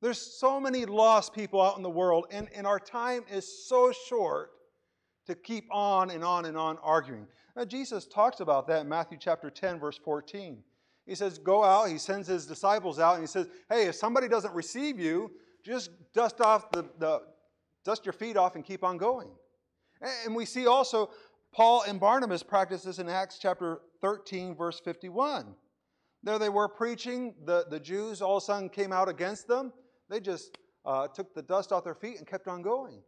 There's 0.00 0.20
so 0.20 0.58
many 0.58 0.86
lost 0.86 1.34
people 1.34 1.60
out 1.60 1.76
in 1.76 1.82
the 1.82 1.90
world, 1.90 2.26
and, 2.30 2.48
and 2.54 2.66
our 2.66 2.80
time 2.80 3.24
is 3.30 3.66
so 3.68 3.92
short 3.92 4.50
to 5.26 5.34
keep 5.34 5.64
on 5.70 6.10
and 6.10 6.24
on 6.24 6.46
and 6.46 6.56
on 6.56 6.78
arguing. 6.82 7.26
Now, 7.54 7.64
Jesus 7.64 8.06
talks 8.06 8.40
about 8.40 8.66
that 8.68 8.82
in 8.82 8.88
Matthew 8.88 9.18
chapter 9.20 9.50
10, 9.50 9.78
verse 9.78 9.98
14. 9.98 10.62
He 11.06 11.14
says, 11.14 11.38
Go 11.38 11.64
out. 11.64 11.88
He 11.88 11.98
sends 11.98 12.28
his 12.28 12.46
disciples 12.46 12.98
out, 12.98 13.14
and 13.14 13.22
he 13.22 13.26
says, 13.26 13.48
Hey, 13.68 13.86
if 13.86 13.94
somebody 13.94 14.28
doesn't 14.28 14.54
receive 14.54 14.98
you, 14.98 15.30
just 15.64 15.90
dust 16.14 16.40
off 16.40 16.70
the, 16.70 16.84
the 16.98 17.20
dust 17.84 18.06
your 18.06 18.12
feet 18.14 18.36
off 18.36 18.54
and 18.54 18.64
keep 18.64 18.82
on 18.82 18.96
going. 18.96 19.28
And 20.24 20.34
we 20.34 20.46
see 20.46 20.66
also 20.66 21.10
Paul 21.52 21.82
and 21.82 22.00
Barnabas 22.00 22.42
practice 22.42 22.82
this 22.82 22.98
in 22.98 23.08
Acts 23.08 23.38
chapter 23.38 23.80
13, 24.00 24.54
verse 24.54 24.80
51. 24.80 25.54
There 26.22 26.38
they 26.38 26.48
were 26.48 26.68
preaching. 26.68 27.34
The, 27.44 27.66
the 27.68 27.80
Jews 27.80 28.22
all 28.22 28.36
of 28.36 28.42
a 28.42 28.46
sudden 28.46 28.68
came 28.68 28.92
out 28.92 29.08
against 29.08 29.48
them. 29.48 29.72
They 30.10 30.20
just 30.20 30.58
uh, 30.84 31.08
took 31.08 31.34
the 31.34 31.42
dust 31.42 31.72
off 31.72 31.84
their 31.84 31.94
feet 31.94 32.18
and 32.18 32.26
kept 32.26 32.48
on 32.48 32.62
going. 32.62 33.02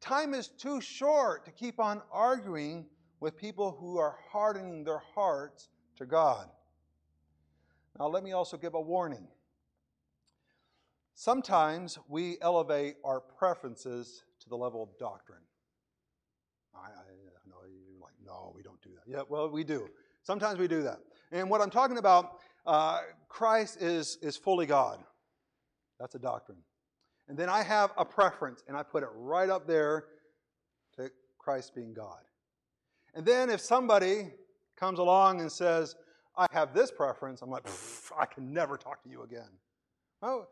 Time 0.00 0.34
is 0.34 0.48
too 0.48 0.80
short 0.80 1.44
to 1.46 1.50
keep 1.50 1.80
on 1.80 2.02
arguing 2.12 2.86
with 3.18 3.36
people 3.36 3.76
who 3.80 3.98
are 3.98 4.16
hardening 4.30 4.84
their 4.84 5.02
hearts 5.14 5.70
to 5.96 6.06
God. 6.06 6.48
Now, 7.98 8.06
let 8.06 8.22
me 8.22 8.32
also 8.32 8.56
give 8.56 8.74
a 8.74 8.80
warning. 8.80 9.26
Sometimes 11.14 11.98
we 12.08 12.36
elevate 12.42 12.94
our 13.02 13.20
preferences 13.20 14.22
to 14.40 14.48
the 14.48 14.56
level 14.56 14.82
of 14.84 14.96
doctrine. 14.98 15.40
I, 16.76 16.78
I, 16.78 17.48
know 17.48 17.56
you're 17.66 18.00
like, 18.00 18.12
no, 18.24 18.52
we 18.54 18.62
don't 18.62 18.80
do 18.82 18.90
that. 18.90 19.10
Yeah, 19.10 19.22
well, 19.28 19.50
we 19.50 19.64
do. 19.64 19.88
Sometimes 20.22 20.60
we 20.60 20.68
do 20.68 20.82
that. 20.82 20.98
And 21.32 21.50
what 21.50 21.60
I'm 21.60 21.70
talking 21.70 21.98
about, 21.98 22.38
uh, 22.66 23.00
Christ 23.28 23.82
is, 23.82 24.18
is 24.22 24.36
fully 24.36 24.66
God. 24.66 25.02
That's 25.98 26.14
a 26.14 26.18
doctrine. 26.18 26.58
And 27.28 27.36
then 27.36 27.48
I 27.48 27.62
have 27.62 27.92
a 27.96 28.04
preference, 28.04 28.62
and 28.68 28.76
I 28.76 28.82
put 28.82 29.02
it 29.02 29.08
right 29.14 29.50
up 29.50 29.66
there 29.66 30.06
to 30.96 31.10
Christ 31.38 31.74
being 31.74 31.92
God. 31.92 32.20
And 33.14 33.26
then 33.26 33.50
if 33.50 33.60
somebody 33.60 34.30
comes 34.76 34.98
along 34.98 35.40
and 35.40 35.50
says, 35.50 35.96
I 36.36 36.46
have 36.52 36.72
this 36.72 36.90
preference, 36.90 37.42
I'm 37.42 37.50
like, 37.50 37.68
I 38.16 38.26
can 38.26 38.52
never 38.52 38.76
talk 38.76 39.02
to 39.02 39.10
you 39.10 39.22
again. 39.22 39.50
Well, 40.22 40.48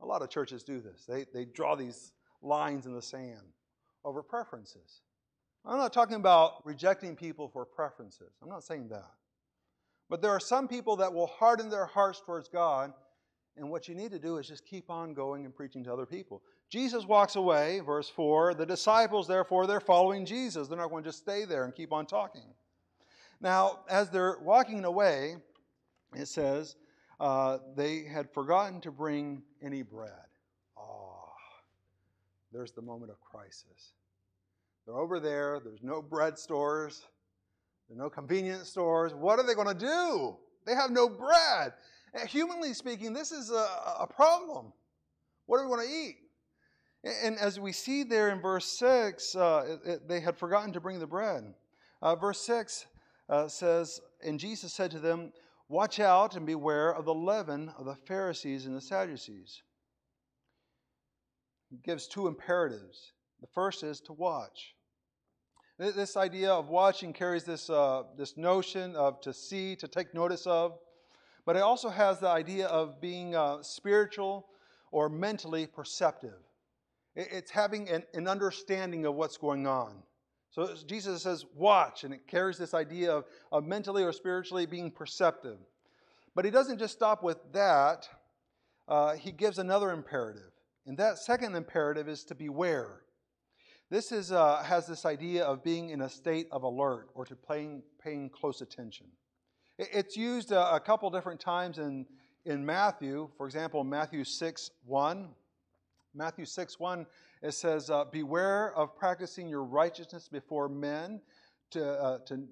a 0.00 0.06
lot 0.06 0.22
of 0.22 0.30
churches 0.30 0.62
do 0.62 0.80
this. 0.80 1.04
They, 1.08 1.24
they 1.32 1.46
draw 1.46 1.74
these 1.74 2.12
lines 2.42 2.86
in 2.86 2.92
the 2.92 3.02
sand 3.02 3.54
over 4.04 4.22
preferences. 4.22 5.02
I'm 5.64 5.78
not 5.78 5.92
talking 5.92 6.16
about 6.16 6.64
rejecting 6.64 7.16
people 7.16 7.48
for 7.48 7.64
preferences. 7.64 8.32
I'm 8.42 8.48
not 8.48 8.64
saying 8.64 8.88
that. 8.88 9.10
But 10.08 10.22
there 10.22 10.30
are 10.30 10.40
some 10.40 10.68
people 10.68 10.96
that 10.96 11.12
will 11.12 11.26
harden 11.26 11.68
their 11.68 11.86
hearts 11.86 12.22
towards 12.24 12.48
God, 12.48 12.92
and 13.60 13.70
what 13.70 13.88
you 13.88 13.94
need 13.94 14.10
to 14.10 14.18
do 14.18 14.38
is 14.38 14.48
just 14.48 14.64
keep 14.64 14.88
on 14.88 15.12
going 15.12 15.44
and 15.44 15.54
preaching 15.54 15.84
to 15.84 15.92
other 15.92 16.06
people. 16.06 16.42
Jesus 16.70 17.04
walks 17.04 17.36
away, 17.36 17.80
verse 17.80 18.08
4. 18.08 18.54
The 18.54 18.64
disciples, 18.64 19.28
therefore, 19.28 19.66
they're 19.66 19.80
following 19.80 20.24
Jesus. 20.24 20.66
They're 20.66 20.78
not 20.78 20.88
going 20.88 21.04
to 21.04 21.08
just 21.08 21.18
stay 21.18 21.44
there 21.44 21.64
and 21.64 21.74
keep 21.74 21.92
on 21.92 22.06
talking. 22.06 22.54
Now, 23.40 23.80
as 23.88 24.08
they're 24.08 24.38
walking 24.40 24.84
away, 24.84 25.36
it 26.14 26.26
says 26.26 26.76
uh, 27.20 27.58
they 27.76 28.04
had 28.04 28.32
forgotten 28.32 28.80
to 28.80 28.90
bring 28.90 29.42
any 29.62 29.82
bread. 29.82 30.10
Oh, 30.78 31.28
there's 32.52 32.72
the 32.72 32.82
moment 32.82 33.10
of 33.10 33.20
crisis. 33.20 33.92
They're 34.86 34.96
over 34.96 35.20
there, 35.20 35.60
there's 35.62 35.82
no 35.82 36.00
bread 36.00 36.38
stores, 36.38 37.02
there's 37.88 37.98
no 37.98 38.08
convenience 38.08 38.70
stores. 38.70 39.14
What 39.14 39.38
are 39.38 39.46
they 39.46 39.54
going 39.54 39.68
to 39.68 39.86
do? 39.86 40.36
They 40.66 40.74
have 40.74 40.90
no 40.90 41.08
bread. 41.08 41.72
Humanly 42.28 42.74
speaking, 42.74 43.12
this 43.12 43.32
is 43.32 43.50
a, 43.50 43.66
a 44.00 44.06
problem. 44.08 44.72
What 45.46 45.58
are 45.58 45.68
we 45.68 45.74
going 45.74 45.88
to 45.88 45.94
eat? 45.94 46.16
And 47.24 47.38
as 47.38 47.58
we 47.58 47.72
see 47.72 48.02
there 48.02 48.28
in 48.30 48.40
verse 48.40 48.66
6, 48.66 49.34
uh, 49.34 49.78
it, 49.84 49.88
it, 49.88 50.08
they 50.08 50.20
had 50.20 50.36
forgotten 50.36 50.72
to 50.74 50.80
bring 50.80 50.98
the 50.98 51.06
bread. 51.06 51.54
Uh, 52.02 52.14
verse 52.14 52.40
6 52.42 52.86
uh, 53.28 53.48
says, 53.48 54.00
And 54.22 54.38
Jesus 54.38 54.72
said 54.72 54.90
to 54.90 54.98
them, 54.98 55.32
Watch 55.68 56.00
out 56.00 56.36
and 56.36 56.44
beware 56.44 56.92
of 56.92 57.04
the 57.04 57.14
leaven 57.14 57.72
of 57.78 57.84
the 57.84 57.94
Pharisees 57.94 58.66
and 58.66 58.76
the 58.76 58.80
Sadducees. 58.80 59.62
He 61.70 61.76
gives 61.76 62.08
two 62.08 62.26
imperatives. 62.26 63.12
The 63.40 63.46
first 63.54 63.84
is 63.84 64.00
to 64.02 64.12
watch. 64.12 64.74
This 65.78 66.16
idea 66.16 66.52
of 66.52 66.68
watching 66.68 67.12
carries 67.14 67.44
this, 67.44 67.70
uh, 67.70 68.02
this 68.18 68.36
notion 68.36 68.94
of 68.96 69.20
to 69.22 69.32
see, 69.32 69.76
to 69.76 69.88
take 69.88 70.12
notice 70.12 70.46
of, 70.46 70.78
but 71.44 71.56
it 71.56 71.62
also 71.62 71.88
has 71.88 72.18
the 72.18 72.28
idea 72.28 72.66
of 72.66 73.00
being 73.00 73.34
uh, 73.34 73.62
spiritual 73.62 74.46
or 74.92 75.08
mentally 75.08 75.66
perceptive. 75.66 76.38
It's 77.16 77.50
having 77.50 77.88
an, 77.88 78.04
an 78.14 78.28
understanding 78.28 79.04
of 79.04 79.14
what's 79.14 79.36
going 79.36 79.66
on. 79.66 80.02
So 80.50 80.74
Jesus 80.86 81.22
says, 81.22 81.46
watch, 81.54 82.04
and 82.04 82.12
it 82.12 82.26
carries 82.26 82.58
this 82.58 82.74
idea 82.74 83.12
of, 83.12 83.24
of 83.52 83.64
mentally 83.64 84.02
or 84.02 84.12
spiritually 84.12 84.66
being 84.66 84.90
perceptive. 84.90 85.58
But 86.34 86.44
he 86.44 86.50
doesn't 86.50 86.78
just 86.78 86.94
stop 86.94 87.22
with 87.22 87.38
that, 87.52 88.08
uh, 88.88 89.14
he 89.14 89.30
gives 89.30 89.58
another 89.58 89.90
imperative. 89.90 90.50
And 90.86 90.98
that 90.98 91.18
second 91.18 91.54
imperative 91.54 92.08
is 92.08 92.24
to 92.24 92.34
beware. 92.34 93.02
This 93.90 94.12
is, 94.12 94.32
uh, 94.32 94.62
has 94.62 94.86
this 94.86 95.04
idea 95.04 95.44
of 95.44 95.62
being 95.62 95.90
in 95.90 96.02
a 96.02 96.08
state 96.08 96.48
of 96.50 96.62
alert 96.62 97.08
or 97.14 97.24
to 97.26 97.36
paying, 97.36 97.82
paying 98.02 98.30
close 98.30 98.60
attention. 98.60 99.06
It's 99.80 100.14
used 100.14 100.52
a, 100.52 100.74
a 100.74 100.80
couple 100.80 101.08
different 101.08 101.40
times 101.40 101.78
in, 101.78 102.04
in 102.44 102.64
Matthew. 102.66 103.30
For 103.38 103.46
example, 103.46 103.82
Matthew 103.82 104.24
6 104.24 104.70
1. 104.84 105.28
Matthew 106.14 106.44
6 106.44 106.78
1, 106.78 107.06
it 107.42 107.54
says, 107.54 107.88
uh, 107.88 108.04
Beware 108.04 108.74
of 108.74 108.94
practicing 108.94 109.48
your 109.48 109.62
righteousness 109.62 110.28
before 110.28 110.68
men 110.68 111.20
to, 111.70 111.88
uh, 111.88 112.18
to 112.26 112.46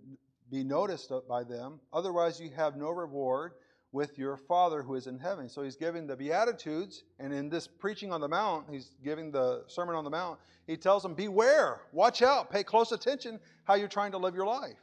be 0.50 0.64
noticed 0.64 1.12
by 1.28 1.44
them. 1.44 1.80
Otherwise, 1.92 2.40
you 2.40 2.50
have 2.56 2.76
no 2.76 2.90
reward 2.90 3.52
with 3.92 4.16
your 4.16 4.37
Father 4.37 4.82
who 4.82 4.94
is 4.94 5.06
in 5.06 5.18
heaven. 5.18 5.50
So 5.50 5.62
he's 5.62 5.76
giving 5.76 6.06
the 6.06 6.16
Beatitudes, 6.16 7.04
and 7.18 7.32
in 7.32 7.50
this 7.50 7.66
preaching 7.66 8.11
on 8.11 8.20
the 8.20 8.28
Mount, 8.28 8.66
he's 8.70 8.92
giving 9.04 9.30
the 9.30 9.64
Sermon 9.66 9.97
on 9.97 10.04
the 10.04 10.11
Mount. 10.11 10.38
He 10.66 10.76
tells 10.76 11.02
them, 11.02 11.14
Beware, 11.14 11.82
watch 11.92 12.23
out, 12.23 12.50
pay 12.50 12.62
close 12.62 12.92
attention 12.92 13.38
how 13.64 13.75
you're 13.75 13.88
trying 13.88 14.12
to 14.12 14.18
live 14.18 14.35
your 14.35 14.47
life. 14.47 14.78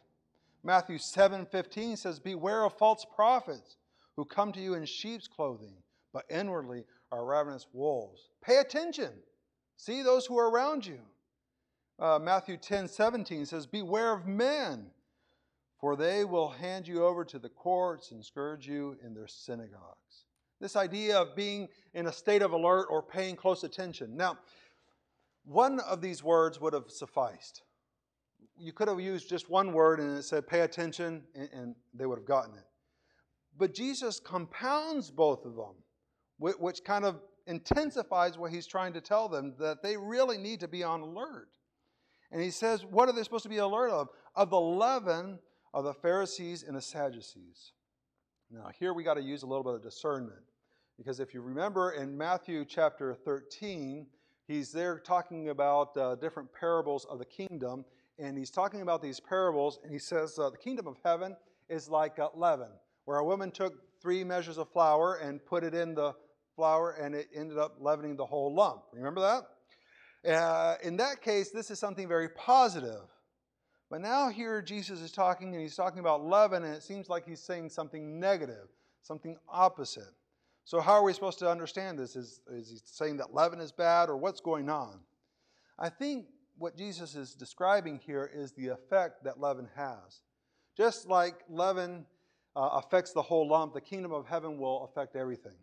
Matthew 0.65 0.97
7 0.97 1.45
15 1.45 1.95
says, 1.95 2.19
Beware 2.19 2.65
of 2.65 2.77
false 2.77 3.05
prophets 3.15 3.77
who 4.17 4.25
come 4.25 4.51
to 4.51 4.59
you 4.59 4.73
in 4.73 4.85
sheep's 4.85 5.27
clothing, 5.27 5.75
but 6.11 6.25
inwardly 6.29 6.83
are 7.11 7.25
ravenous 7.25 7.67
wolves. 7.71 8.29
Pay 8.43 8.57
attention. 8.57 9.11
See 9.77 10.01
those 10.01 10.25
who 10.25 10.37
are 10.37 10.49
around 10.49 10.85
you. 10.85 10.99
Uh, 11.97 12.19
Matthew 12.19 12.57
10 12.57 12.89
17 12.89 13.45
says, 13.45 13.65
Beware 13.65 14.11
of 14.11 14.27
men 14.27 14.91
for 15.85 15.95
they 15.95 16.25
will 16.25 16.49
hand 16.49 16.87
you 16.87 17.05
over 17.05 17.23
to 17.25 17.37
the 17.37 17.49
courts 17.49 18.11
and 18.11 18.25
scourge 18.25 18.67
you 18.67 18.97
in 19.03 19.13
their 19.13 19.27
synagogues. 19.27 20.25
This 20.59 20.75
idea 20.75 21.21
of 21.21 21.35
being 21.35 21.67
in 21.93 22.07
a 22.07 22.11
state 22.11 22.41
of 22.41 22.53
alert 22.53 22.87
or 22.89 23.03
paying 23.03 23.35
close 23.35 23.63
attention. 23.63 24.15
Now, 24.15 24.39
one 25.43 25.79
of 25.81 26.01
these 26.01 26.23
words 26.23 26.59
would 26.59 26.73
have 26.73 26.89
sufficed. 26.89 27.61
You 28.57 28.73
could 28.73 28.87
have 28.87 28.99
used 28.99 29.29
just 29.29 29.49
one 29.49 29.73
word 29.73 29.99
and 29.99 30.17
it 30.17 30.23
said 30.23 30.47
pay 30.47 30.61
attention, 30.61 31.23
and, 31.35 31.75
they 31.93 32.05
would 32.05 32.17
have 32.17 32.27
gotten 32.27 32.55
it. 32.55 32.65
But 33.57 33.73
Jesus 33.73 34.19
compounds 34.19 35.11
both 35.11 35.45
of 35.45 35.55
them, 35.55 35.75
which 36.37 36.83
kind 36.83 37.05
of 37.05 37.21
intensifies 37.47 38.37
what 38.37 38.51
he's 38.51 38.67
trying 38.67 38.93
to 38.93 39.01
tell 39.01 39.29
them 39.29 39.53
that 39.59 39.81
they 39.81 39.97
really 39.97 40.37
need 40.37 40.59
to 40.61 40.67
be 40.67 40.83
on 40.83 41.01
alert. 41.01 41.49
And 42.31 42.41
he 42.41 42.51
says, 42.51 42.85
What 42.85 43.07
are 43.07 43.13
they 43.13 43.23
supposed 43.23 43.43
to 43.43 43.49
be 43.49 43.57
alert 43.57 43.91
of? 43.91 44.09
Of 44.35 44.49
the 44.49 44.59
leaven 44.59 45.39
of 45.73 45.83
the 45.83 45.93
Pharisees 45.93 46.63
and 46.63 46.75
the 46.75 46.81
Sadducees. 46.81 47.73
Now, 48.51 48.69
here 48.77 48.93
we 48.93 49.03
got 49.03 49.15
to 49.15 49.21
use 49.21 49.43
a 49.43 49.47
little 49.47 49.63
bit 49.63 49.75
of 49.75 49.83
discernment. 49.83 50.39
Because 50.97 51.19
if 51.19 51.33
you 51.33 51.41
remember 51.41 51.91
in 51.91 52.17
Matthew 52.17 52.63
chapter 52.63 53.13
13, 53.13 54.07
he's 54.47 54.71
there 54.71 54.99
talking 54.99 55.49
about 55.49 55.95
uh, 55.97 56.15
different 56.15 56.49
parables 56.53 57.05
of 57.09 57.19
the 57.19 57.25
kingdom. 57.25 57.83
And 58.17 58.37
he's 58.37 58.49
talking 58.49 58.81
about 58.81 59.01
these 59.01 59.19
parables, 59.19 59.79
and 59.83 59.91
he 59.91 59.99
says, 59.99 60.39
uh, 60.39 60.49
The 60.49 60.57
kingdom 60.57 60.87
of 60.87 60.97
heaven 61.03 61.35
is 61.69 61.89
like 61.89 62.19
uh, 62.19 62.29
leaven, 62.33 62.69
where 63.05 63.17
a 63.17 63.25
woman 63.25 63.51
took 63.51 63.73
three 64.01 64.23
measures 64.23 64.57
of 64.57 64.69
flour 64.69 65.15
and 65.15 65.43
put 65.45 65.63
it 65.63 65.73
in 65.73 65.95
the 65.95 66.13
flour, 66.55 66.91
and 66.91 67.13
it 67.13 67.27
ended 67.35 67.57
up 67.57 67.75
leavening 67.79 68.15
the 68.15 68.25
whole 68.25 68.53
lump. 68.53 68.83
Remember 68.93 69.21
that? 69.21 70.31
Uh, 70.31 70.75
in 70.83 70.97
that 70.97 71.21
case, 71.21 71.51
this 71.51 71.69
is 71.69 71.77
something 71.77 72.07
very 72.07 72.29
positive. 72.29 73.03
But 73.89 74.01
now 74.01 74.29
here 74.29 74.61
Jesus 74.61 75.01
is 75.01 75.11
talking 75.11 75.53
and 75.53 75.61
he's 75.61 75.75
talking 75.75 75.99
about 75.99 76.25
leaven, 76.25 76.63
and 76.63 76.73
it 76.73 76.83
seems 76.83 77.09
like 77.09 77.27
he's 77.27 77.39
saying 77.39 77.69
something 77.69 78.19
negative, 78.19 78.67
something 79.03 79.37
opposite. 79.47 80.13
So, 80.63 80.81
how 80.81 80.93
are 80.93 81.03
we 81.03 81.13
supposed 81.13 81.37
to 81.39 81.49
understand 81.49 81.99
this? 81.99 82.15
Is, 82.15 82.41
is 82.51 82.69
he 82.69 82.77
saying 82.83 83.17
that 83.17 83.35
leaven 83.35 83.59
is 83.59 83.71
bad, 83.71 84.09
or 84.09 84.17
what's 84.17 84.41
going 84.41 84.69
on? 84.69 84.99
I 85.77 85.89
think 85.89 86.25
what 86.57 86.77
Jesus 86.77 87.15
is 87.15 87.33
describing 87.33 87.99
here 87.99 88.29
is 88.33 88.51
the 88.51 88.69
effect 88.69 89.23
that 89.23 89.39
leaven 89.39 89.67
has. 89.75 90.21
Just 90.77 91.07
like 91.07 91.35
leaven 91.49 92.05
uh, 92.55 92.81
affects 92.83 93.11
the 93.11 93.21
whole 93.21 93.47
lump, 93.47 93.73
the 93.73 93.81
kingdom 93.81 94.11
of 94.11 94.25
heaven 94.27 94.57
will 94.57 94.83
affect 94.85 95.15
everything. 95.15 95.57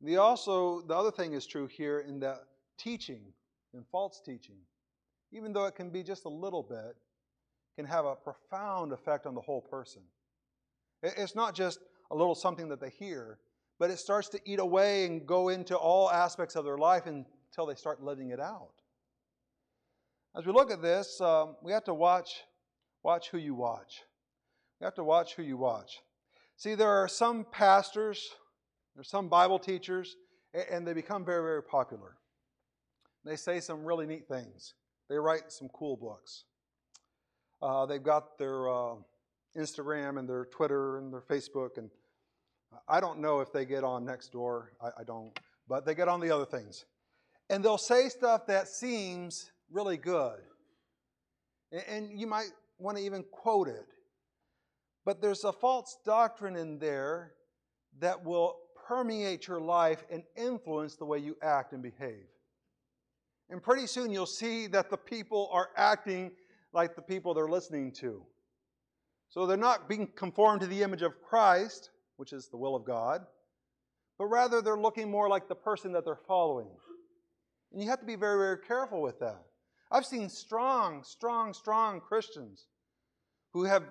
The 0.00 0.16
also 0.16 0.80
the 0.82 0.94
other 0.94 1.12
thing 1.12 1.32
is 1.32 1.46
true 1.46 1.68
here 1.68 2.00
in 2.00 2.20
that 2.20 2.40
teaching, 2.78 3.22
in 3.72 3.84
false 3.90 4.20
teaching, 4.24 4.58
even 5.32 5.52
though 5.52 5.66
it 5.66 5.76
can 5.76 5.90
be 5.90 6.02
just 6.02 6.24
a 6.24 6.28
little 6.28 6.62
bit, 6.62 6.96
can 7.76 7.86
have 7.86 8.04
a 8.04 8.16
profound 8.16 8.92
effect 8.92 9.26
on 9.26 9.34
the 9.34 9.40
whole 9.40 9.62
person. 9.62 10.02
It's 11.02 11.34
not 11.34 11.54
just 11.54 11.78
a 12.10 12.16
little 12.16 12.34
something 12.34 12.68
that 12.68 12.80
they 12.80 12.90
hear, 12.90 13.38
but 13.78 13.90
it 13.90 13.98
starts 13.98 14.28
to 14.30 14.40
eat 14.44 14.58
away 14.58 15.06
and 15.06 15.26
go 15.26 15.48
into 15.48 15.76
all 15.76 16.10
aspects 16.10 16.54
of 16.54 16.64
their 16.64 16.78
life 16.78 17.06
until 17.06 17.66
they 17.66 17.74
start 17.74 18.02
living 18.02 18.30
it 18.30 18.40
out. 18.40 18.70
As 20.34 20.46
we 20.46 20.52
look 20.52 20.70
at 20.70 20.80
this, 20.80 21.20
um, 21.20 21.56
we 21.62 21.72
have 21.72 21.84
to 21.84 21.94
watch, 21.94 22.44
watch 23.02 23.28
who 23.28 23.36
you 23.36 23.54
watch. 23.54 24.02
We 24.80 24.86
have 24.86 24.94
to 24.94 25.04
watch 25.04 25.34
who 25.34 25.42
you 25.42 25.58
watch. 25.58 26.00
See, 26.56 26.74
there 26.74 26.88
are 26.88 27.06
some 27.06 27.44
pastors, 27.52 28.30
there's 28.94 29.10
some 29.10 29.28
Bible 29.28 29.58
teachers, 29.58 30.16
and 30.70 30.86
they 30.86 30.94
become 30.94 31.24
very, 31.24 31.42
very 31.42 31.62
popular. 31.62 32.16
They 33.26 33.36
say 33.36 33.60
some 33.60 33.84
really 33.84 34.06
neat 34.06 34.26
things. 34.26 34.72
They 35.10 35.16
write 35.16 35.52
some 35.52 35.68
cool 35.68 35.98
books. 35.98 36.44
Uh, 37.60 37.84
they've 37.84 38.02
got 38.02 38.38
their 38.38 38.70
uh, 38.70 38.94
Instagram 39.56 40.18
and 40.18 40.26
their 40.26 40.46
Twitter 40.46 40.96
and 40.96 41.12
their 41.12 41.20
Facebook, 41.20 41.76
and 41.76 41.90
I 42.88 43.00
don't 43.00 43.20
know 43.20 43.40
if 43.40 43.52
they 43.52 43.66
get 43.66 43.84
on 43.84 44.06
Nextdoor. 44.06 44.68
I, 44.80 44.86
I 45.00 45.04
don't, 45.06 45.38
but 45.68 45.84
they 45.84 45.94
get 45.94 46.08
on 46.08 46.20
the 46.20 46.30
other 46.30 46.46
things, 46.46 46.86
and 47.50 47.62
they'll 47.62 47.76
say 47.76 48.08
stuff 48.08 48.46
that 48.46 48.66
seems 48.66 49.51
really 49.72 49.96
good, 49.96 50.38
and, 51.88 52.18
you 52.18 52.26
might 52.26 52.50
want 52.78 52.98
to 52.98 53.02
even 53.02 53.24
quote 53.30 53.68
it. 53.68 53.86
But 55.04 55.20
there's 55.22 55.44
a 55.44 55.52
false 55.52 55.98
doctrine 56.04 56.56
in 56.56 56.78
there 56.78 57.32
that 57.98 58.22
will 58.24 58.56
permeate 58.86 59.46
your 59.46 59.60
life 59.60 60.04
and 60.10 60.22
influence 60.36 60.96
the 60.96 61.04
way 61.04 61.18
you 61.18 61.36
act 61.42 61.72
and 61.72 61.82
behave. 61.82 62.26
And 63.48 63.62
pretty 63.62 63.86
soon 63.86 64.10
you'll 64.10 64.26
see 64.26 64.66
that 64.68 64.90
the 64.90 64.96
people 64.96 65.48
are 65.52 65.70
acting 65.76 66.32
like 66.72 66.94
the 66.94 67.02
people 67.02 67.34
they're 67.34 67.48
listening 67.48 67.92
to. 67.92 68.22
So 69.28 69.46
they're 69.46 69.56
not 69.56 69.88
being 69.88 70.08
conformed 70.08 70.60
to 70.60 70.66
the 70.66 70.82
image 70.82 71.02
of 71.02 71.20
Christ, 71.22 71.90
which 72.16 72.32
is 72.32 72.48
the 72.48 72.56
will 72.56 72.76
of 72.76 72.84
God, 72.84 73.22
but 74.18 74.26
rather 74.26 74.60
they're 74.60 74.76
looking 74.76 75.10
more 75.10 75.28
like 75.28 75.48
the 75.48 75.54
person 75.54 75.92
that 75.92 76.04
they're 76.04 76.20
following. 76.28 76.68
And 77.72 77.82
you 77.82 77.88
have 77.88 78.00
to 78.00 78.06
be 78.06 78.16
very, 78.16 78.38
very 78.38 78.58
careful 78.58 79.00
with 79.00 79.18
that. 79.20 79.42
I've 79.92 80.06
seen 80.06 80.30
strong, 80.30 81.04
strong, 81.04 81.52
strong 81.52 82.00
Christians 82.00 82.66
who 83.52 83.64
have 83.64 83.84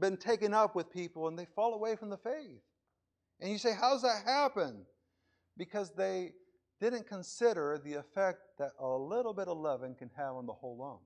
been 0.00 0.16
taken 0.16 0.54
up 0.54 0.74
with 0.74 0.90
people 0.90 1.28
and 1.28 1.38
they 1.38 1.46
fall 1.54 1.74
away 1.74 1.94
from 1.94 2.08
the 2.08 2.16
faith. 2.16 2.62
And 3.38 3.52
you 3.52 3.58
say, 3.58 3.72
How's 3.78 4.00
that 4.00 4.22
happen? 4.24 4.86
Because 5.58 5.90
they 5.90 6.32
didn't 6.80 7.06
consider 7.06 7.78
the 7.84 7.94
effect 7.94 8.40
that 8.58 8.70
a 8.80 8.88
little 8.88 9.34
bit 9.34 9.46
of 9.46 9.58
leaven 9.58 9.94
can 9.94 10.10
have 10.16 10.34
on 10.36 10.46
the 10.46 10.54
whole 10.54 10.78
lump. 10.78 11.00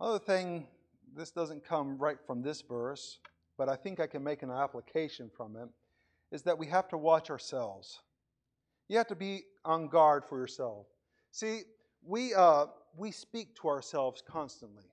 Other 0.00 0.18
thing 0.18 0.66
this 1.14 1.30
doesn't 1.30 1.64
come 1.64 1.98
right 1.98 2.18
from 2.26 2.42
this 2.42 2.62
verse, 2.62 3.18
but 3.56 3.68
I 3.68 3.76
think 3.76 4.00
I 4.00 4.06
can 4.06 4.24
make 4.24 4.42
an 4.42 4.50
application 4.50 5.30
from 5.36 5.56
it, 5.56 5.68
is 6.32 6.42
that 6.42 6.58
we 6.58 6.66
have 6.66 6.88
to 6.88 6.98
watch 6.98 7.30
ourselves. 7.30 8.00
You 8.88 8.96
have 8.98 9.08
to 9.08 9.14
be 9.14 9.42
on 9.64 9.88
guard 9.88 10.24
for 10.28 10.38
yourself. 10.38 10.86
See, 11.32 11.62
we, 12.04 12.34
uh, 12.34 12.66
we 12.96 13.10
speak 13.10 13.54
to 13.56 13.68
ourselves 13.68 14.22
constantly, 14.26 14.84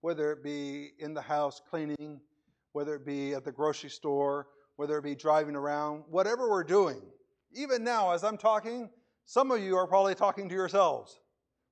whether 0.00 0.32
it 0.32 0.42
be 0.42 0.92
in 0.98 1.14
the 1.14 1.22
house 1.22 1.60
cleaning, 1.68 2.20
whether 2.72 2.94
it 2.94 3.04
be 3.04 3.34
at 3.34 3.44
the 3.44 3.52
grocery 3.52 3.90
store, 3.90 4.48
whether 4.76 4.96
it 4.98 5.02
be 5.02 5.14
driving 5.14 5.56
around, 5.56 6.04
whatever 6.08 6.48
we're 6.48 6.64
doing. 6.64 7.02
Even 7.52 7.82
now, 7.82 8.12
as 8.12 8.22
I'm 8.22 8.38
talking, 8.38 8.88
some 9.24 9.50
of 9.50 9.60
you 9.60 9.76
are 9.76 9.86
probably 9.86 10.14
talking 10.14 10.48
to 10.48 10.54
yourselves. 10.54 11.20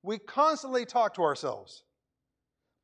We 0.03 0.17
constantly 0.17 0.85
talk 0.85 1.13
to 1.15 1.21
ourselves. 1.21 1.83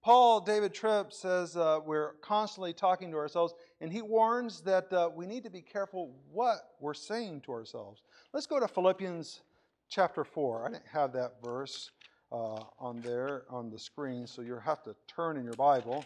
Paul 0.03 0.41
David 0.41 0.73
Tripp 0.73 1.13
says 1.13 1.55
uh, 1.55 1.79
we're 1.85 2.15
constantly 2.21 2.73
talking 2.73 3.09
to 3.11 3.17
ourselves, 3.17 3.53
and 3.79 3.91
he 3.91 4.01
warns 4.01 4.61
that 4.61 4.91
uh, 4.91 5.09
we 5.15 5.25
need 5.25 5.43
to 5.43 5.49
be 5.49 5.61
careful 5.61 6.13
what 6.31 6.57
we're 6.81 6.93
saying 6.93 7.41
to 7.41 7.53
ourselves. 7.53 8.01
Let's 8.33 8.45
go 8.45 8.59
to 8.59 8.67
Philippians 8.67 9.41
chapter 9.89 10.23
4. 10.23 10.65
I 10.65 10.71
didn't 10.71 10.87
have 10.91 11.13
that 11.13 11.35
verse 11.43 11.91
uh, 12.31 12.63
on 12.79 13.01
there 13.01 13.43
on 13.49 13.69
the 13.69 13.79
screen, 13.79 14.25
so 14.27 14.41
you'll 14.41 14.59
have 14.59 14.83
to 14.83 14.95
turn 15.07 15.37
in 15.37 15.43
your 15.43 15.53
Bible. 15.53 16.03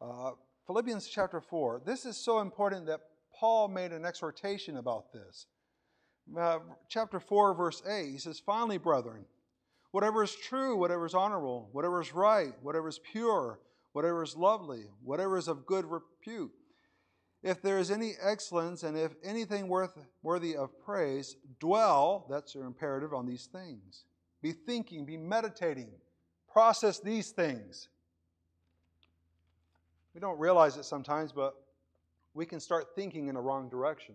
Uh, 0.00 0.32
Philippians 0.66 1.08
chapter 1.08 1.40
4. 1.40 1.82
This 1.84 2.06
is 2.06 2.16
so 2.16 2.40
important 2.40 2.86
that 2.86 3.00
Paul 3.34 3.68
made 3.68 3.92
an 3.92 4.04
exhortation 4.04 4.76
about 4.76 5.12
this. 5.12 5.46
Uh, 6.38 6.60
chapter 6.88 7.18
4, 7.20 7.54
verse 7.54 7.82
8, 7.86 8.10
he 8.10 8.18
says, 8.18 8.38
Finally, 8.38 8.78
brethren, 8.78 9.24
whatever 9.90 10.22
is 10.22 10.34
true, 10.34 10.76
whatever 10.76 11.04
is 11.04 11.14
honorable, 11.14 11.68
whatever 11.72 12.00
is 12.00 12.14
right, 12.14 12.52
whatever 12.62 12.88
is 12.88 13.00
pure, 13.10 13.58
whatever 13.92 14.22
is 14.22 14.36
lovely, 14.36 14.84
whatever 15.02 15.36
is 15.36 15.48
of 15.48 15.66
good 15.66 15.84
repute. 15.84 16.52
If 17.42 17.60
there 17.60 17.78
is 17.78 17.90
any 17.90 18.14
excellence 18.20 18.82
and 18.82 18.96
if 18.96 19.12
anything 19.24 19.68
worth, 19.68 19.96
worthy 20.22 20.56
of 20.56 20.78
praise, 20.84 21.36
dwell, 21.58 22.26
that's 22.30 22.54
your 22.54 22.64
imperative, 22.64 23.12
on 23.12 23.26
these 23.26 23.46
things. 23.46 24.04
Be 24.42 24.52
thinking, 24.52 25.04
be 25.04 25.16
meditating, 25.16 25.90
process 26.52 27.00
these 27.00 27.30
things. 27.30 27.88
We 30.14 30.20
don't 30.20 30.38
realize 30.38 30.76
it 30.76 30.84
sometimes, 30.84 31.32
but 31.32 31.54
we 32.34 32.46
can 32.46 32.60
start 32.60 32.94
thinking 32.94 33.28
in 33.28 33.36
a 33.36 33.40
wrong 33.40 33.68
direction. 33.68 34.14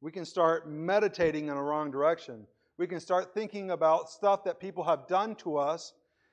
We 0.00 0.12
can 0.12 0.24
start 0.24 0.68
meditating 0.68 1.48
in 1.48 1.56
a 1.56 1.62
wrong 1.62 1.90
direction 1.90 2.46
we 2.76 2.86
can 2.86 3.00
start 3.00 3.32
thinking 3.32 3.70
about 3.70 4.10
stuff 4.10 4.44
that 4.44 4.58
people 4.58 4.84
have 4.84 5.06
done 5.06 5.36
to 5.36 5.56
us, 5.56 5.92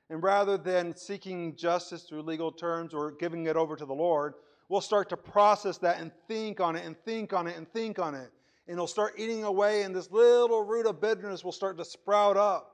and 0.09 0.23
rather 0.23 0.57
than 0.57 0.95
seeking 0.95 1.55
justice 1.55 2.03
through 2.03 2.23
legal 2.23 2.51
terms 2.51 2.93
or 2.93 3.11
giving 3.11 3.45
it 3.45 3.55
over 3.55 3.75
to 3.75 3.85
the 3.85 3.93
Lord, 3.93 4.33
we'll 4.71 4.79
start 4.79 5.09
to 5.09 5.17
process 5.17 5.77
that 5.79 5.99
and 5.99 6.13
think 6.29 6.61
on 6.61 6.77
it 6.77 6.85
and 6.85 6.97
think 7.03 7.33
on 7.33 7.45
it 7.45 7.57
and 7.57 7.69
think 7.73 7.99
on 7.99 8.15
it. 8.15 8.31
And 8.67 8.75
it'll 8.75 8.87
start 8.87 9.15
eating 9.17 9.43
away, 9.43 9.83
and 9.83 9.93
this 9.93 10.09
little 10.09 10.63
root 10.63 10.85
of 10.85 11.01
bitterness 11.01 11.43
will 11.43 11.51
start 11.51 11.77
to 11.77 11.83
sprout 11.83 12.37
up. 12.37 12.71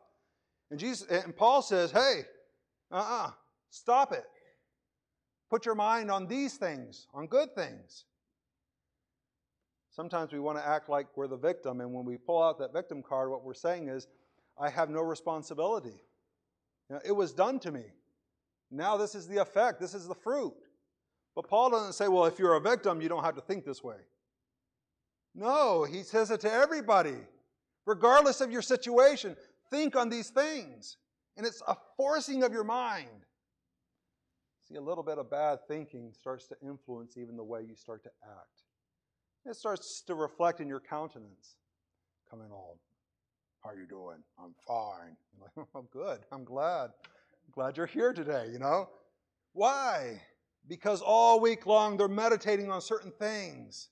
And 0.70 0.80
Jesus 0.80 1.08
and 1.08 1.36
Paul 1.36 1.64
says, 1.64 1.92
Hey, 1.92 2.22
uh-uh, 2.92 3.32
stop 3.72 4.12
it. 4.12 4.26
Put 5.50 5.66
your 5.66 5.74
mind 5.74 6.12
on 6.12 6.28
these 6.28 6.56
things, 6.58 7.08
on 7.16 7.26
good 7.26 7.56
things. 7.56 8.06
Sometimes 9.90 10.32
we 10.32 10.40
want 10.40 10.60
to 10.60 10.68
act 10.68 10.90
like 10.90 11.08
we're 11.16 11.28
the 11.28 11.36
victim, 11.36 11.82
and 11.82 11.92
when 11.92 12.06
we 12.06 12.18
pull 12.18 12.44
out 12.44 12.60
that 12.60 12.74
victim 12.74 13.02
card, 13.02 13.32
what 13.32 13.44
we're 13.44 13.56
saying 13.56 13.88
is, 13.88 14.08
I 14.60 14.70
have 14.70 14.92
no 14.92 15.02
responsibility. 15.02 16.04
It 17.04 17.12
was 17.12 17.34
done 17.34 17.60
to 17.62 17.72
me. 17.72 17.86
Now 18.70 18.98
this 18.98 19.16
is 19.16 19.28
the 19.28 19.38
effect, 19.38 19.80
this 19.80 19.96
is 19.96 20.08
the 20.08 20.16
fruit. 20.16 20.54
But 21.38 21.48
Paul 21.48 21.70
doesn't 21.70 21.94
say, 21.94 22.08
well, 22.08 22.26
if 22.26 22.40
you're 22.40 22.56
a 22.56 22.60
victim, 22.60 23.00
you 23.00 23.10
don't 23.10 23.24
have 23.24 23.36
to 23.36 23.42
think 23.42 23.64
this 23.64 23.84
way. 23.84 23.98
No, 25.36 25.84
he 25.84 26.02
says 26.02 26.32
it 26.32 26.40
to 26.40 26.52
everybody. 26.52 27.14
Regardless 27.86 28.42
of 28.42 28.52
your 28.52 28.64
situation, 28.64 29.36
think 29.70 29.96
on 29.96 30.10
these 30.10 30.32
things. 30.32 30.98
And 31.38 31.46
it's 31.46 31.62
a 31.68 31.76
forcing 31.96 32.42
of 32.42 32.54
your 32.54 32.64
mind. 32.64 33.28
See, 34.68 34.78
a 34.78 34.82
little 34.82 35.04
bit 35.04 35.20
of 35.20 35.30
bad 35.30 35.60
thinking 35.68 36.12
starts 36.12 36.48
to 36.48 36.56
influence 36.60 37.18
even 37.18 37.38
the 37.38 37.44
way 37.44 37.62
you 37.62 37.76
start 37.76 38.02
to 38.06 38.12
act. 38.24 38.64
It 39.46 39.56
starts 39.56 40.02
to 40.08 40.16
reflect 40.16 40.60
in 40.60 40.68
your 40.68 40.80
countenance. 40.80 41.58
Coming 42.32 42.50
all, 42.52 42.80
how 43.64 43.70
are 43.70 43.78
you 43.78 43.86
doing? 43.86 44.24
I'm 44.44 44.56
fine. 44.68 45.16
I'm 45.56 45.68
I'm 45.76 45.88
good. 45.94 46.18
I'm 46.32 46.44
glad. 46.44 46.90
I'm 47.06 47.52
glad 47.52 47.78
you're 47.78 47.86
here 47.86 48.12
today, 48.12 48.48
you 48.52 48.58
know? 48.58 48.90
Why? 49.54 50.20
Because 50.68 51.02
all 51.02 51.40
week 51.40 51.66
long 51.66 51.98
they're 51.98 52.08
meditating 52.08 52.72
on 52.72 52.82
certain 52.82 53.12
things. 53.12 53.90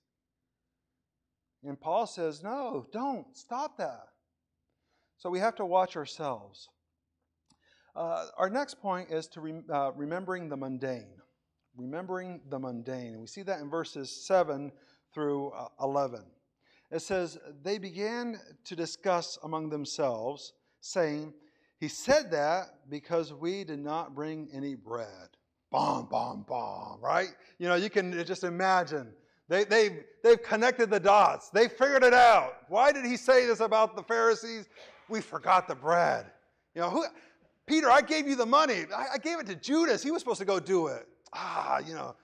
And 1.63 1.79
Paul 1.79 2.05
says, 2.05 2.43
no, 2.43 2.85
don't. 2.91 3.25
Stop 3.35 3.77
that. 3.77 4.07
So 5.17 5.29
we 5.29 5.39
have 5.39 5.55
to 5.55 5.65
watch 5.65 5.95
ourselves. 5.95 6.69
Uh, 7.95 8.27
our 8.37 8.49
next 8.49 8.81
point 8.81 9.09
is 9.09 9.27
to 9.29 9.41
re- 9.41 9.63
uh, 9.71 9.91
remembering 9.95 10.49
the 10.49 10.57
mundane. 10.57 11.13
Remembering 11.77 12.41
the 12.49 12.59
mundane. 12.59 13.13
And 13.13 13.21
we 13.21 13.27
see 13.27 13.41
that 13.43 13.61
in 13.61 13.69
verses 13.69 14.11
7 14.11 14.71
through 15.13 15.49
uh, 15.51 15.67
11. 15.81 16.21
It 16.91 17.01
says, 17.01 17.39
They 17.63 17.77
began 17.77 18.39
to 18.65 18.75
discuss 18.75 19.39
among 19.43 19.69
themselves, 19.69 20.53
saying, 20.81 21.33
He 21.79 21.87
said 21.87 22.31
that 22.31 22.89
because 22.89 23.33
we 23.33 23.63
did 23.63 23.79
not 23.79 24.13
bring 24.13 24.49
any 24.53 24.75
bread. 24.75 25.29
Bomb, 25.75 26.05
bomb, 26.05 26.43
bomb, 26.43 27.01
right? 27.01 27.27
You 27.59 27.67
know, 27.67 27.75
you 27.75 27.89
can 27.89 28.23
just 28.25 28.45
imagine. 28.45 29.11
They, 29.49 29.65
they've, 29.65 30.05
they've 30.23 30.41
connected 30.41 30.89
the 30.89 31.01
dots. 31.01 31.49
They 31.49 31.67
figured 31.67 32.01
it 32.01 32.13
out. 32.13 32.59
Why 32.69 32.93
did 32.93 33.03
he 33.03 33.17
say 33.17 33.45
this 33.45 33.59
about 33.59 33.97
the 33.97 34.03
Pharisees? 34.03 34.69
We 35.09 35.19
forgot 35.19 35.67
the 35.67 35.75
bread. 35.75 36.27
You 36.75 36.81
know, 36.83 36.89
who, 36.89 37.03
Peter, 37.65 37.91
I 37.91 37.99
gave 37.99 38.25
you 38.25 38.37
the 38.37 38.45
money. 38.45 38.85
I, 38.95 39.15
I 39.15 39.17
gave 39.17 39.37
it 39.37 39.47
to 39.47 39.55
Judas. 39.55 40.01
He 40.01 40.11
was 40.11 40.21
supposed 40.21 40.39
to 40.39 40.45
go 40.45 40.61
do 40.61 40.87
it. 40.87 41.09
Ah, 41.33 41.79
you 41.85 41.93
know, 41.93 42.15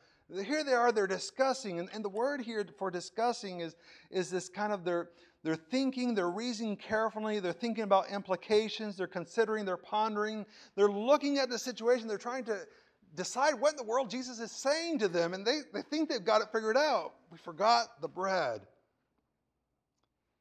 here 0.46 0.64
they 0.64 0.72
are, 0.72 0.94
they're 0.94 1.06
discussing, 1.06 1.78
and, 1.80 1.90
and 1.94 2.06
the 2.06 2.10
word 2.10 2.40
here 2.40 2.66
for 2.80 2.90
discussing 2.90 3.60
is, 3.60 3.76
is 4.12 4.30
this 4.30 4.48
kind 4.48 4.72
of 4.72 4.86
they're, 4.86 5.10
they're 5.44 5.56
thinking, 5.56 6.16
they're 6.16 6.32
reasoning 6.32 6.78
carefully, 6.78 7.42
they're 7.42 7.52
thinking 7.52 7.84
about 7.84 8.10
implications, 8.10 8.96
they're 8.96 9.08
considering, 9.08 9.66
they're 9.66 9.76
pondering, 9.76 10.46
they're 10.78 10.88
looking 10.88 11.38
at 11.38 11.50
the 11.50 11.60
situation, 11.60 12.08
they're 12.08 12.18
trying 12.18 12.46
to 12.46 12.60
decide 13.16 13.54
what 13.56 13.72
in 13.72 13.78
the 13.78 13.84
world 13.84 14.10
Jesus 14.10 14.40
is 14.40 14.52
saying 14.52 15.00
to 15.00 15.08
them, 15.08 15.34
and 15.34 15.46
they, 15.46 15.60
they 15.74 15.82
think 15.82 16.10
they've 16.10 16.24
got 16.24 16.42
it 16.42 16.48
figured 16.52 16.78
out. 16.78 17.14
We 17.32 17.38
forgot 17.38 18.02
the 18.02 18.08
bread. 18.08 18.62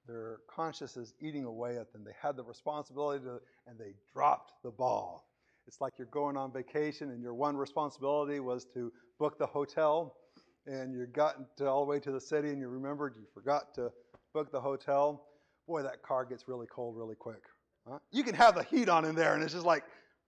Their 0.06 0.38
conscience 0.48 0.96
is 0.96 1.14
eating 1.20 1.44
away 1.44 1.78
at 1.78 1.92
them. 1.92 2.02
They 2.04 2.14
had 2.20 2.36
the 2.36 2.42
responsibility 2.42 3.24
to, 3.24 3.40
and 3.66 3.78
they 3.78 3.94
dropped 4.12 4.52
the 4.64 4.70
ball. 4.70 5.26
It's 5.66 5.80
like 5.80 5.92
you're 5.98 6.08
going 6.08 6.36
on 6.36 6.52
vacation 6.52 7.10
and 7.10 7.22
your 7.22 7.34
one 7.34 7.56
responsibility 7.56 8.40
was 8.40 8.64
to 8.74 8.92
book 9.20 9.38
the 9.38 9.46
hotel 9.46 10.16
and 10.66 10.92
you 10.92 11.06
got 11.06 11.36
all 11.60 11.84
the 11.84 11.90
way 11.90 12.00
to 12.00 12.10
the 12.10 12.20
city 12.20 12.48
and 12.48 12.58
you 12.58 12.68
remembered 12.68 13.14
you 13.16 13.26
forgot 13.32 13.72
to 13.74 13.92
book 14.34 14.50
the 14.50 14.60
hotel. 14.60 15.26
Boy, 15.68 15.82
that 15.82 16.02
car 16.02 16.24
gets 16.24 16.48
really 16.48 16.66
cold 16.66 16.96
really 16.96 17.14
quick. 17.14 17.42
Huh? 17.88 17.98
You 18.10 18.24
can 18.24 18.34
have 18.34 18.56
the 18.56 18.64
heat 18.64 18.88
on 18.88 19.04
in 19.04 19.14
there 19.14 19.34
and 19.34 19.44
it's 19.44 19.52
just 19.52 19.66
like 19.66 19.84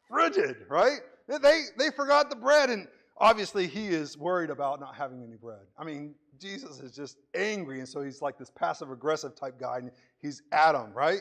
frigid, 0.09 0.59
right? 0.69 1.01
They, 1.29 1.63
they 1.79 1.91
forgot 1.91 2.31
the 2.31 2.37
bread 2.37 2.71
and 2.71 2.89
obviously 3.19 3.67
he 3.67 3.89
is 3.89 4.19
worried 4.19 4.51
about 4.51 4.81
not 4.81 4.95
having 4.95 5.23
any 5.23 5.37
bread. 5.37 5.63
I 5.79 5.85
mean, 5.85 6.15
Jesus 6.41 6.81
is 6.81 6.93
just 6.93 7.19
angry 7.35 7.79
and 7.79 7.89
so 7.89 8.03
he's 8.03 8.23
like 8.23 8.39
this 8.39 8.51
passive 8.51 8.91
aggressive 8.91 9.35
type 9.37 9.59
guy 9.59 9.79
and 9.79 9.91
he's 10.21 10.43
at 10.53 10.75
him, 10.75 10.93
right? 10.93 11.21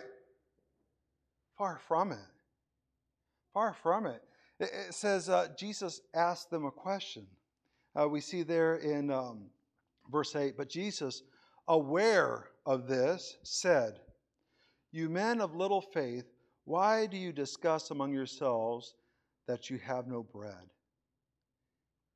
Far 1.57 1.79
from 1.87 2.11
it. 2.11 2.17
Far 3.53 3.73
from 3.73 4.05
it. 4.05 4.21
It 4.59 4.93
says 4.93 5.29
uh, 5.29 5.47
Jesus 5.57 6.01
asked 6.13 6.49
them 6.49 6.65
a 6.65 6.71
question. 6.71 7.25
Uh, 7.99 8.07
we 8.07 8.21
see 8.21 8.43
there 8.43 8.75
in 8.75 9.11
um, 9.11 9.45
verse 10.11 10.35
8, 10.35 10.55
but 10.57 10.69
Jesus, 10.69 11.23
aware 11.67 12.45
of 12.65 12.87
this, 12.87 13.37
said, 13.43 13.99
You 14.91 15.09
men 15.09 15.41
of 15.41 15.55
little 15.55 15.81
faith, 15.81 16.25
why 16.65 17.05
do 17.07 17.17
you 17.17 17.33
discuss 17.33 17.91
among 17.91 18.13
yourselves 18.13 18.93
that 19.51 19.69
you 19.69 19.77
have 19.79 20.07
no 20.07 20.23
bread? 20.23 20.71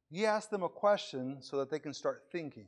He 0.10 0.26
asked 0.26 0.52
them 0.52 0.64
a 0.64 0.70
question 0.70 1.38
so 1.42 1.58
that 1.58 1.70
they 1.70 1.80
can 1.80 1.94
start 1.94 2.24
thinking, 2.32 2.68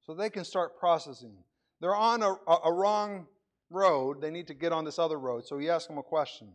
so 0.00 0.14
they 0.14 0.30
can 0.30 0.44
start 0.44 0.78
processing. 0.78 1.36
They're 1.80 1.94
on 1.94 2.22
a, 2.22 2.34
a 2.64 2.72
wrong 2.72 3.26
road. 3.68 4.22
They 4.22 4.30
need 4.30 4.46
to 4.46 4.54
get 4.54 4.72
on 4.72 4.86
this 4.86 4.98
other 4.98 5.18
road. 5.18 5.46
So 5.46 5.58
he 5.58 5.68
asked 5.68 5.88
them 5.88 5.98
a 5.98 6.02
question. 6.02 6.48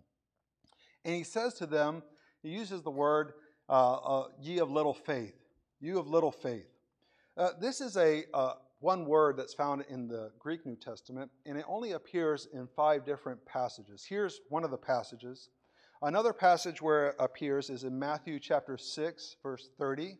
And 1.05 1.13
he 1.13 1.23
says 1.23 1.53
to 1.55 1.67
them, 1.67 2.01
he 2.41 2.49
uses 2.49 2.81
the 2.81 2.89
word, 2.89 3.33
uh, 3.69 3.93
uh, 3.93 4.27
ye 4.41 4.57
of 4.57 4.71
little 4.71 4.93
faith. 4.95 5.35
You 5.79 5.99
of 5.99 6.07
little 6.07 6.31
faith. 6.31 6.69
Uh, 7.37 7.51
this 7.61 7.81
is 7.81 7.97
a 7.97 8.23
uh, 8.33 8.53
one 8.79 9.05
word 9.05 9.37
that's 9.37 9.53
found 9.53 9.85
in 9.89 10.07
the 10.07 10.31
Greek 10.39 10.65
New 10.65 10.75
Testament, 10.75 11.29
and 11.45 11.55
it 11.55 11.65
only 11.67 11.91
appears 11.91 12.47
in 12.51 12.67
five 12.75 13.05
different 13.05 13.45
passages. 13.45 14.03
Here's 14.07 14.39
one 14.49 14.63
of 14.63 14.71
the 14.71 14.77
passages 14.77 15.49
Another 16.01 16.31
passage 16.31 16.79
where 16.79 17.07
it 17.07 17.15
appears 17.17 17.71
is 17.71 17.83
in 17.83 17.97
Matthew 17.97 18.39
chapter 18.39 18.77
6, 18.77 19.37
verse 19.41 19.69
30. 19.79 20.17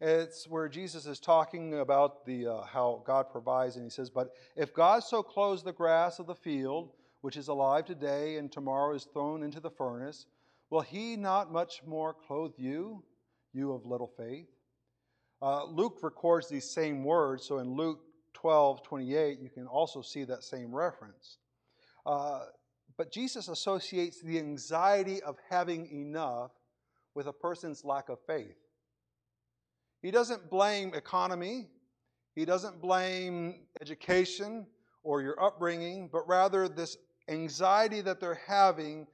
It's 0.00 0.48
where 0.48 0.66
Jesus 0.66 1.04
is 1.04 1.20
talking 1.20 1.78
about 1.78 2.24
the, 2.24 2.46
uh, 2.46 2.62
how 2.62 3.02
God 3.06 3.28
provides, 3.30 3.76
and 3.76 3.84
he 3.84 3.90
says, 3.90 4.08
But 4.08 4.32
if 4.56 4.72
God 4.72 5.04
so 5.04 5.22
clothes 5.22 5.62
the 5.62 5.74
grass 5.74 6.18
of 6.18 6.26
the 6.26 6.34
field, 6.34 6.92
which 7.20 7.36
is 7.36 7.48
alive 7.48 7.84
today 7.84 8.36
and 8.36 8.50
tomorrow 8.50 8.94
is 8.94 9.04
thrown 9.04 9.42
into 9.42 9.60
the 9.60 9.70
furnace, 9.70 10.24
will 10.70 10.80
he 10.80 11.16
not 11.16 11.52
much 11.52 11.82
more 11.86 12.14
clothe 12.14 12.54
you, 12.56 13.02
you 13.52 13.72
of 13.72 13.84
little 13.84 14.10
faith? 14.16 14.48
Uh, 15.42 15.64
Luke 15.66 15.98
records 16.02 16.48
these 16.48 16.70
same 16.70 17.04
words, 17.04 17.44
so 17.44 17.58
in 17.58 17.74
Luke 17.74 18.00
12 18.32 18.82
28, 18.82 19.38
you 19.38 19.50
can 19.50 19.66
also 19.66 20.00
see 20.00 20.24
that 20.24 20.42
same 20.42 20.74
reference. 20.74 21.36
Uh, 22.06 22.40
but 22.96 23.12
Jesus 23.12 23.48
associates 23.48 24.20
the 24.20 24.38
anxiety 24.38 25.22
of 25.22 25.36
having 25.50 25.86
enough 25.90 26.52
with 27.14 27.26
a 27.26 27.32
person's 27.32 27.84
lack 27.84 28.08
of 28.08 28.18
faith. 28.26 28.56
He 30.02 30.10
doesn't 30.10 30.50
blame 30.50 30.94
economy, 30.94 31.68
he 32.34 32.44
doesn't 32.44 32.80
blame 32.80 33.66
education 33.80 34.66
or 35.02 35.22
your 35.22 35.42
upbringing, 35.42 36.08
but 36.12 36.28
rather 36.28 36.68
this 36.68 36.96
anxiety 37.28 38.00
that 38.00 38.20
they're 38.20 38.40
having 38.46 39.06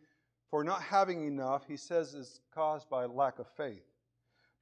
for 0.50 0.64
not 0.64 0.82
having 0.82 1.26
enough, 1.26 1.62
he 1.68 1.76
says, 1.76 2.12
is 2.12 2.40
caused 2.52 2.90
by 2.90 3.04
lack 3.04 3.38
of 3.38 3.46
faith. 3.56 3.84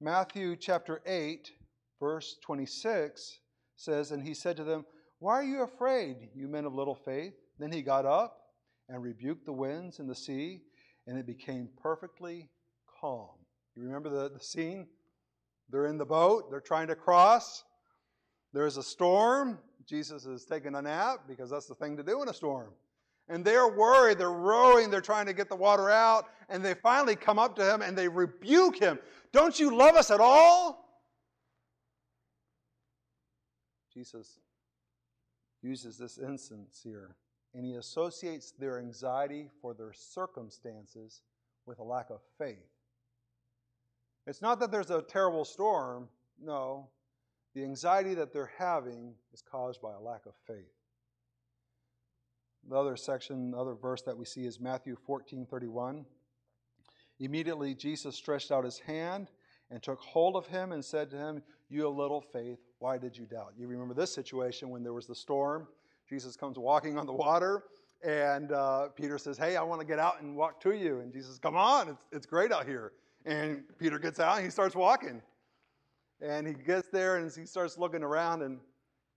Matthew 0.00 0.54
chapter 0.54 1.00
8, 1.06 1.50
verse 1.98 2.36
26 2.44 3.40
says, 3.74 4.10
And 4.10 4.22
he 4.22 4.34
said 4.34 4.56
to 4.58 4.64
them, 4.64 4.84
Why 5.18 5.34
are 5.34 5.44
you 5.44 5.62
afraid, 5.62 6.28
you 6.34 6.46
men 6.46 6.66
of 6.66 6.74
little 6.74 6.94
faith? 6.94 7.32
Then 7.58 7.72
he 7.72 7.82
got 7.82 8.04
up 8.04 8.37
and 8.88 9.02
rebuked 9.02 9.44
the 9.44 9.52
winds 9.52 9.98
and 9.98 10.08
the 10.08 10.14
sea, 10.14 10.62
and 11.06 11.18
it 11.18 11.26
became 11.26 11.68
perfectly 11.82 12.48
calm. 13.00 13.30
You 13.76 13.82
remember 13.82 14.08
the, 14.08 14.30
the 14.30 14.42
scene? 14.42 14.86
They're 15.70 15.86
in 15.86 15.98
the 15.98 16.06
boat, 16.06 16.50
they're 16.50 16.60
trying 16.60 16.88
to 16.88 16.94
cross. 16.94 17.64
There's 18.52 18.76
a 18.76 18.82
storm. 18.82 19.58
Jesus 19.86 20.24
is 20.26 20.44
taking 20.44 20.74
a 20.74 20.82
nap 20.82 21.20
because 21.28 21.50
that's 21.50 21.66
the 21.66 21.74
thing 21.74 21.96
to 21.96 22.02
do 22.02 22.22
in 22.22 22.28
a 22.28 22.34
storm. 22.34 22.70
And 23.28 23.44
they're 23.44 23.68
worried, 23.68 24.18
they're 24.18 24.30
rowing, 24.30 24.90
they're 24.90 25.02
trying 25.02 25.26
to 25.26 25.34
get 25.34 25.50
the 25.50 25.56
water 25.56 25.90
out, 25.90 26.24
and 26.48 26.64
they 26.64 26.74
finally 26.74 27.14
come 27.14 27.38
up 27.38 27.54
to 27.56 27.74
him 27.74 27.82
and 27.82 27.96
they 27.96 28.08
rebuke 28.08 28.78
him. 28.78 28.98
Don't 29.32 29.58
you 29.60 29.76
love 29.76 29.96
us 29.96 30.10
at 30.10 30.20
all? 30.20 30.88
Jesus 33.92 34.38
uses 35.62 35.98
this 35.98 36.18
instance 36.18 36.80
here, 36.82 37.16
and 37.54 37.64
he 37.64 37.74
associates 37.74 38.52
their 38.52 38.78
anxiety 38.78 39.50
for 39.60 39.74
their 39.74 39.92
circumstances 39.92 41.22
with 41.66 41.78
a 41.78 41.84
lack 41.84 42.10
of 42.10 42.20
faith. 42.38 42.70
It's 44.26 44.42
not 44.42 44.60
that 44.60 44.70
there's 44.70 44.90
a 44.90 45.02
terrible 45.02 45.44
storm. 45.44 46.08
No. 46.42 46.88
The 47.54 47.64
anxiety 47.64 48.14
that 48.14 48.32
they're 48.32 48.52
having 48.58 49.14
is 49.32 49.42
caused 49.42 49.80
by 49.80 49.94
a 49.94 50.00
lack 50.00 50.26
of 50.26 50.34
faith. 50.46 50.72
The 52.68 52.76
other 52.76 52.96
section, 52.96 53.52
the 53.52 53.58
other 53.58 53.74
verse 53.74 54.02
that 54.02 54.16
we 54.16 54.26
see 54.26 54.44
is 54.44 54.60
Matthew 54.60 54.96
14 55.06 55.46
31. 55.46 56.04
Immediately 57.20 57.74
Jesus 57.74 58.16
stretched 58.16 58.52
out 58.52 58.64
his 58.64 58.78
hand 58.78 59.30
and 59.70 59.82
took 59.82 59.98
hold 60.00 60.36
of 60.36 60.46
him 60.46 60.72
and 60.72 60.84
said 60.84 61.10
to 61.10 61.16
him, 61.16 61.42
You 61.68 61.84
have 61.84 61.94
little 61.94 62.20
faith, 62.20 62.58
why 62.78 62.98
did 62.98 63.16
you 63.16 63.24
doubt? 63.24 63.54
You 63.56 63.66
remember 63.66 63.94
this 63.94 64.14
situation 64.14 64.70
when 64.70 64.82
there 64.82 64.92
was 64.92 65.06
the 65.06 65.14
storm. 65.14 65.66
Jesus 66.08 66.36
comes 66.36 66.58
walking 66.58 66.98
on 66.98 67.06
the 67.06 67.12
water, 67.12 67.64
and 68.02 68.52
uh, 68.52 68.88
Peter 68.88 69.18
says, 69.18 69.36
Hey, 69.36 69.56
I 69.56 69.62
want 69.62 69.80
to 69.80 69.86
get 69.86 69.98
out 69.98 70.20
and 70.22 70.36
walk 70.36 70.60
to 70.62 70.72
you. 70.72 71.00
And 71.00 71.12
Jesus, 71.12 71.38
Come 71.38 71.56
on, 71.56 71.88
it's, 71.88 72.04
it's 72.12 72.26
great 72.26 72.52
out 72.52 72.66
here. 72.66 72.92
And 73.24 73.64
Peter 73.78 73.98
gets 73.98 74.20
out 74.20 74.36
and 74.36 74.44
he 74.44 74.50
starts 74.50 74.74
walking. 74.74 75.20
And 76.20 76.46
he 76.46 76.54
gets 76.54 76.88
there 76.88 77.16
and 77.16 77.30
he 77.30 77.46
starts 77.46 77.78
looking 77.78 78.02
around 78.02 78.42
and 78.42 78.58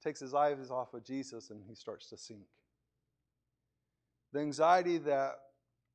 takes 0.03 0.19
his 0.19 0.33
eyes 0.33 0.71
off 0.71 0.93
of 0.93 1.03
Jesus 1.03 1.49
and 1.49 1.61
he 1.67 1.75
starts 1.75 2.09
to 2.09 2.17
sink. 2.17 2.41
The 4.33 4.39
anxiety 4.39 4.97
that 4.99 5.35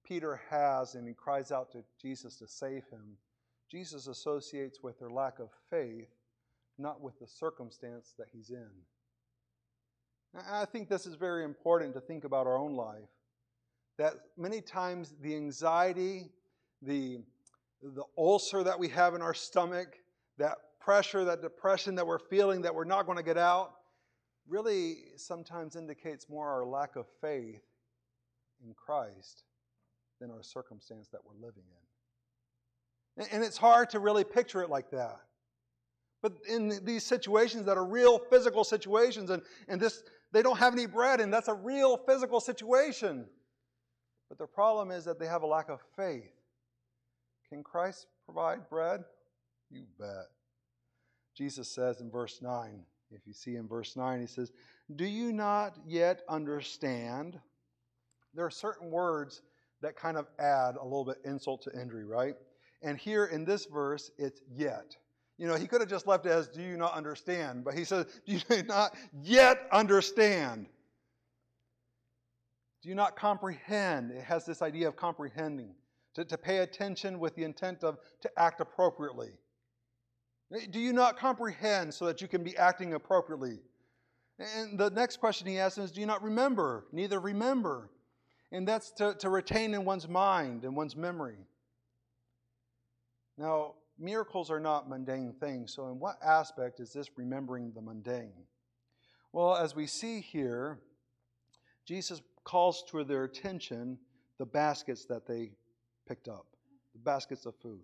Peter 0.05 0.41
has 0.51 0.95
and 0.95 1.07
he 1.07 1.15
cries 1.15 1.51
out 1.51 1.73
to 1.73 1.83
Jesus 2.01 2.37
to 2.37 2.47
save 2.47 2.85
him, 2.91 3.19
Jesus 3.71 4.07
associates 4.07 4.83
with 4.83 4.99
their 4.99 5.11
lack 5.11 5.41
of 5.41 5.49
faith, 5.71 6.09
not 6.79 7.01
with 7.01 7.19
the 7.19 7.27
circumstance 7.27 8.15
that 8.19 8.29
he's 8.33 8.51
in. 8.51 8.71
I 10.51 10.65
think 10.65 10.89
this 10.89 11.07
is 11.07 11.15
very 11.15 11.45
important 11.45 11.95
to 11.95 12.01
think 12.01 12.25
about 12.25 12.47
our 12.47 12.57
own 12.57 12.75
life. 12.75 13.09
That 13.99 14.15
many 14.37 14.61
times 14.61 15.15
the 15.23 15.35
anxiety, 15.35 16.31
the 16.83 17.21
the 17.83 18.05
ulcer 18.17 18.63
that 18.63 18.79
we 18.79 18.89
have 18.89 19.15
in 19.15 19.23
our 19.23 19.35
stomach, 19.35 19.99
that 20.39 20.57
pressure, 20.81 21.25
that 21.25 21.43
depression 21.43 21.95
that 21.97 22.07
we're 22.07 22.19
feeling 22.19 22.63
that 22.63 22.75
we're 22.75 22.85
not 22.85 23.07
going 23.07 23.19
to 23.19 23.25
get 23.25 23.39
out, 23.39 23.73
really 24.49 24.97
sometimes 25.17 25.77
indicates 25.77 26.29
more 26.29 26.49
our 26.49 26.65
lack 26.65 26.97
of 26.97 27.07
faith 27.21 27.63
in 28.65 28.75
Christ 28.75 29.45
than 30.21 30.31
our 30.31 30.43
circumstance 30.43 31.09
that 31.09 31.21
we're 31.25 31.47
living 31.47 31.65
in. 33.19 33.27
And 33.33 33.43
it's 33.43 33.57
hard 33.57 33.91
to 33.91 33.99
really 33.99 34.25
picture 34.25 34.63
it 34.63 34.71
like 34.71 34.91
that. 34.91 35.21
But 36.23 36.33
in 36.49 36.85
these 36.85 37.05
situations 37.05 37.67
that 37.67 37.77
are 37.77 37.85
real 37.85 38.19
physical 38.19 38.65
situations, 38.65 39.31
and, 39.31 39.43
and 39.69 39.81
this 39.81 40.03
they 40.33 40.43
don't 40.43 40.59
have 40.59 40.73
any 40.73 40.87
bread, 40.87 41.21
and 41.21 41.33
that's 41.33 41.49
a 41.49 41.55
real 41.55 41.97
physical 41.97 42.41
situation. 42.41 43.27
But 44.29 44.39
the 44.39 44.47
problem 44.47 44.91
is 44.91 45.05
that 45.05 45.19
they 45.19 45.27
have 45.27 45.43
a 45.43 45.47
lack 45.47 45.69
of 45.69 45.81
faith. 45.97 46.33
Can 47.49 47.63
Christ 47.63 48.07
provide 48.25 48.69
bread? 48.69 49.05
You 49.71 49.85
bet. 49.99 50.27
Jesus 51.37 51.69
says 51.69 52.01
in 52.01 52.11
verse 52.11 52.41
9, 52.43 52.83
if 53.11 53.27
you 53.27 53.33
see 53.33 53.57
in 53.57 53.69
verse 53.69 53.95
9, 53.97 54.21
he 54.21 54.27
says, 54.27 54.53
Do 54.97 55.05
you 55.05 55.33
not 55.33 55.77
yet 55.87 56.23
understand? 56.29 57.39
There 58.35 58.45
are 58.45 58.51
certain 58.51 58.91
words 58.91 59.43
that 59.83 59.97
kind 59.97 60.17
of 60.17 60.27
add 60.39 60.77
a 60.77 60.85
little 60.85 61.05
bit 61.05 61.19
insult 61.25 61.63
to 61.63 61.81
injury, 61.81 62.05
right? 62.05 62.35
And 62.83 62.99
here 62.99 63.27
in 63.27 63.45
this 63.45 63.67
verse, 63.67 64.11
it's 64.19 64.41
yet. 64.51 64.97
You 65.39 65.47
know, 65.47 65.57
he 65.57 65.67
could 65.67 65.81
have 65.81 65.91
just 65.91 66.07
left 66.07 66.25
it 66.27 66.31
as, 66.31 66.49
Do 66.49 66.63
you 66.63 66.77
not 66.77 66.95
understand? 66.95 67.65
But 67.65 67.75
he 67.75 67.85
says, 67.85 68.07
Do 68.27 68.33
you 68.33 68.63
not 68.65 68.95
yet 69.23 69.67
understand? 69.73 70.67
Do 72.83 72.89
you 72.89 72.95
not 72.95 73.17
comprehend? 73.17 74.13
It 74.13 74.23
has 74.23 74.47
this 74.47 74.63
idea 74.63 74.89
of 74.89 74.97
comprehending 74.97 75.75
to, 76.15 76.25
to 76.25 76.39
pay 76.39 76.59
attention 76.59 77.19
with 77.19 77.35
the 77.35 77.45
intent 77.45 77.85
of 77.85 77.99
to 78.23 78.31
act 78.39 78.61
appropriately. 78.61 79.31
Do 80.71 80.79
you 80.79 80.93
not 80.93 81.19
comprehend 81.19 81.93
so 81.93 82.07
that 82.07 82.23
you 82.23 82.29
can 82.29 82.43
be 82.43 82.57
acting 82.57 82.95
appropriately? 82.95 83.59
And 84.39 84.79
the 84.79 84.91
next 84.91 85.19
question 85.19 85.47
he 85.47 85.59
asks 85.59 85.79
is, 85.79 85.91
Do 85.91 86.01
you 86.01 86.07
not 86.07 86.23
remember? 86.23 86.87
Neither 86.93 87.21
remember. 87.21 87.91
And 88.53 88.67
that's 88.67 88.93
to, 88.93 89.15
to 89.15 89.29
retain 89.29 89.75
in 89.75 89.85
one's 89.85 90.09
mind 90.09 90.65
and 90.65 90.77
one's 90.77 90.95
memory. 90.95 91.39
Now, 93.37 93.75
miracles 93.99 94.51
are 94.51 94.61
not 94.61 94.89
mundane 94.89 95.35
things, 95.41 95.75
so 95.75 95.89
in 95.89 95.99
what 95.99 96.17
aspect 96.23 96.81
is 96.81 96.93
this 96.93 97.09
remembering 97.17 97.73
the 97.73 97.81
mundane? 97.81 98.45
Well, 99.33 99.57
as 99.57 99.75
we 99.75 99.87
see 99.87 100.21
here, 100.21 100.79
Jesus 101.87 102.23
calls 102.45 102.83
to 102.91 103.05
their 103.05 103.25
attention 103.25 103.99
the 104.39 104.47
baskets 104.47 105.05
that 105.07 105.27
they 105.27 105.53
picked 106.09 106.29
up, 106.29 106.47
the 106.93 106.99
baskets 107.01 107.47
of 107.47 107.55
food. 107.57 107.81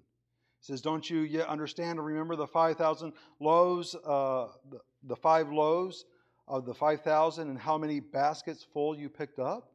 He 0.60 0.66
says, 0.66 0.80
Don't 0.80 1.08
you 1.08 1.20
yet 1.20 1.48
understand 1.48 1.98
or 1.98 2.02
remember 2.02 2.36
the 2.36 2.46
5,000 2.46 3.12
loaves, 3.40 3.94
uh, 3.94 4.48
the, 4.70 4.78
the 5.04 5.16
five 5.16 5.50
loaves 5.50 6.04
of 6.46 6.66
the 6.66 6.74
5,000 6.74 7.48
and 7.48 7.58
how 7.58 7.78
many 7.78 8.00
baskets 8.00 8.66
full 8.72 8.96
you 8.96 9.08
picked 9.08 9.38
up? 9.38 9.72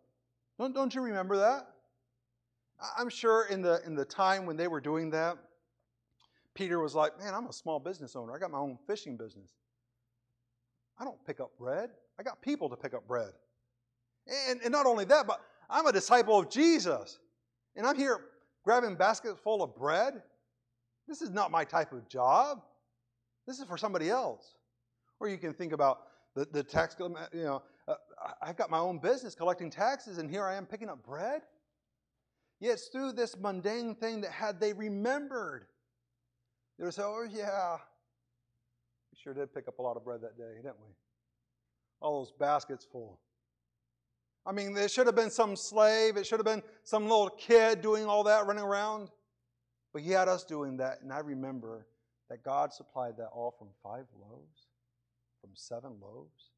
Don't, 0.60 0.74
don't 0.74 0.94
you 0.94 1.02
remember 1.02 1.38
that? 1.38 1.68
I'm 2.98 3.10
sure 3.10 3.48
in 3.50 3.62
the, 3.62 3.82
in 3.86 3.96
the 3.96 4.06
time 4.06 4.46
when 4.46 4.56
they 4.56 4.68
were 4.68 4.82
doing 4.82 5.10
that, 5.12 5.38
Peter 6.58 6.80
was 6.80 6.96
like, 6.96 7.18
Man, 7.20 7.36
I'm 7.36 7.46
a 7.46 7.54
small 7.54 7.80
business 7.80 8.16
owner. 8.16 8.36
I 8.36 8.40
got 8.40 8.50
my 8.50 8.58
own 8.58 8.80
fishing 8.88 9.16
business. 9.16 9.52
I 11.00 11.06
don't 11.06 11.24
pick 11.26 11.40
up 11.40 11.52
bread. 11.60 11.92
I 12.20 12.24
got 12.24 12.42
people 12.42 12.68
to 12.70 12.76
pick 12.76 12.96
up 12.96 13.08
bread. 13.08 13.32
And, 14.50 14.60
and 14.64 14.72
not 14.72 14.88
only 14.88 15.06
that, 15.06 15.28
but 15.28 15.40
I'm 15.70 15.86
a 15.86 15.92
disciple 15.92 16.40
of 16.40 16.50
Jesus. 16.50 17.20
And 17.76 17.86
I'm 17.86 17.96
here 17.96 18.20
grabbing 18.64 18.96
baskets 18.96 19.40
full 19.44 19.62
of 19.62 19.76
bread. 19.76 20.24
This 21.08 21.22
is 21.22 21.30
not 21.30 21.52
my 21.52 21.64
type 21.64 21.94
of 21.94 22.10
job. 22.10 22.64
This 23.46 23.60
is 23.60 23.66
for 23.66 23.78
somebody 23.78 24.10
else. 24.10 24.56
Or 25.20 25.30
you 25.30 25.38
can 25.38 25.54
think 25.54 25.74
about 25.74 26.08
the, 26.36 26.48
the 26.52 26.64
tax, 26.64 26.96
you 27.00 27.44
know, 27.44 27.62
uh, 27.88 27.94
I've 28.42 28.58
got 28.58 28.72
my 28.72 28.80
own 28.80 28.98
business 28.98 29.36
collecting 29.36 29.70
taxes, 29.70 30.18
and 30.18 30.30
here 30.30 30.44
I 30.44 30.56
am 30.56 30.66
picking 30.66 30.90
up 30.90 31.04
bread. 31.04 31.44
Yet 32.60 32.74
it's 32.74 32.88
through 32.88 33.14
this 33.14 33.38
mundane 33.38 33.96
thing 33.96 34.22
that 34.22 34.32
had 34.32 34.60
they 34.60 34.74
remembered, 34.74 35.68
they 36.78 36.86
would 36.86 36.94
say, 36.94 37.04
oh, 37.04 37.26
yeah, 37.30 37.78
we 39.12 39.18
sure 39.22 39.34
did 39.34 39.54
pick 39.54 39.68
up 39.68 39.80
a 39.80 39.82
lot 39.82 39.98
of 39.98 40.04
bread 40.04 40.22
that 40.22 40.38
day, 40.38 40.56
didn't 40.58 40.80
we? 40.80 40.94
All 42.02 42.20
those 42.20 42.32
baskets 42.40 42.86
full. 42.90 43.20
I 44.46 44.52
mean, 44.52 44.78
it 44.78 44.92
should 44.92 45.08
have 45.08 45.16
been 45.16 45.32
some 45.32 45.56
slave, 45.56 46.16
it 46.16 46.26
should 46.26 46.40
have 46.40 46.46
been 46.46 46.64
some 46.84 47.04
little 47.04 47.30
kid 47.30 47.82
doing 47.82 48.06
all 48.06 48.24
that, 48.24 48.46
running 48.46 48.64
around. 48.64 49.10
But 49.92 50.04
he 50.04 50.12
had 50.12 50.28
us 50.28 50.44
doing 50.44 50.78
that, 50.78 51.02
and 51.02 51.12
I 51.12 51.20
remember 51.20 51.88
that 52.30 52.44
God 52.44 52.72
supplied 52.72 53.18
that 53.18 53.30
all 53.34 53.56
from 53.58 53.70
five 53.82 54.06
loaves, 54.20 54.68
from 55.42 55.52
seven 55.54 55.94
loaves. 56.02 56.52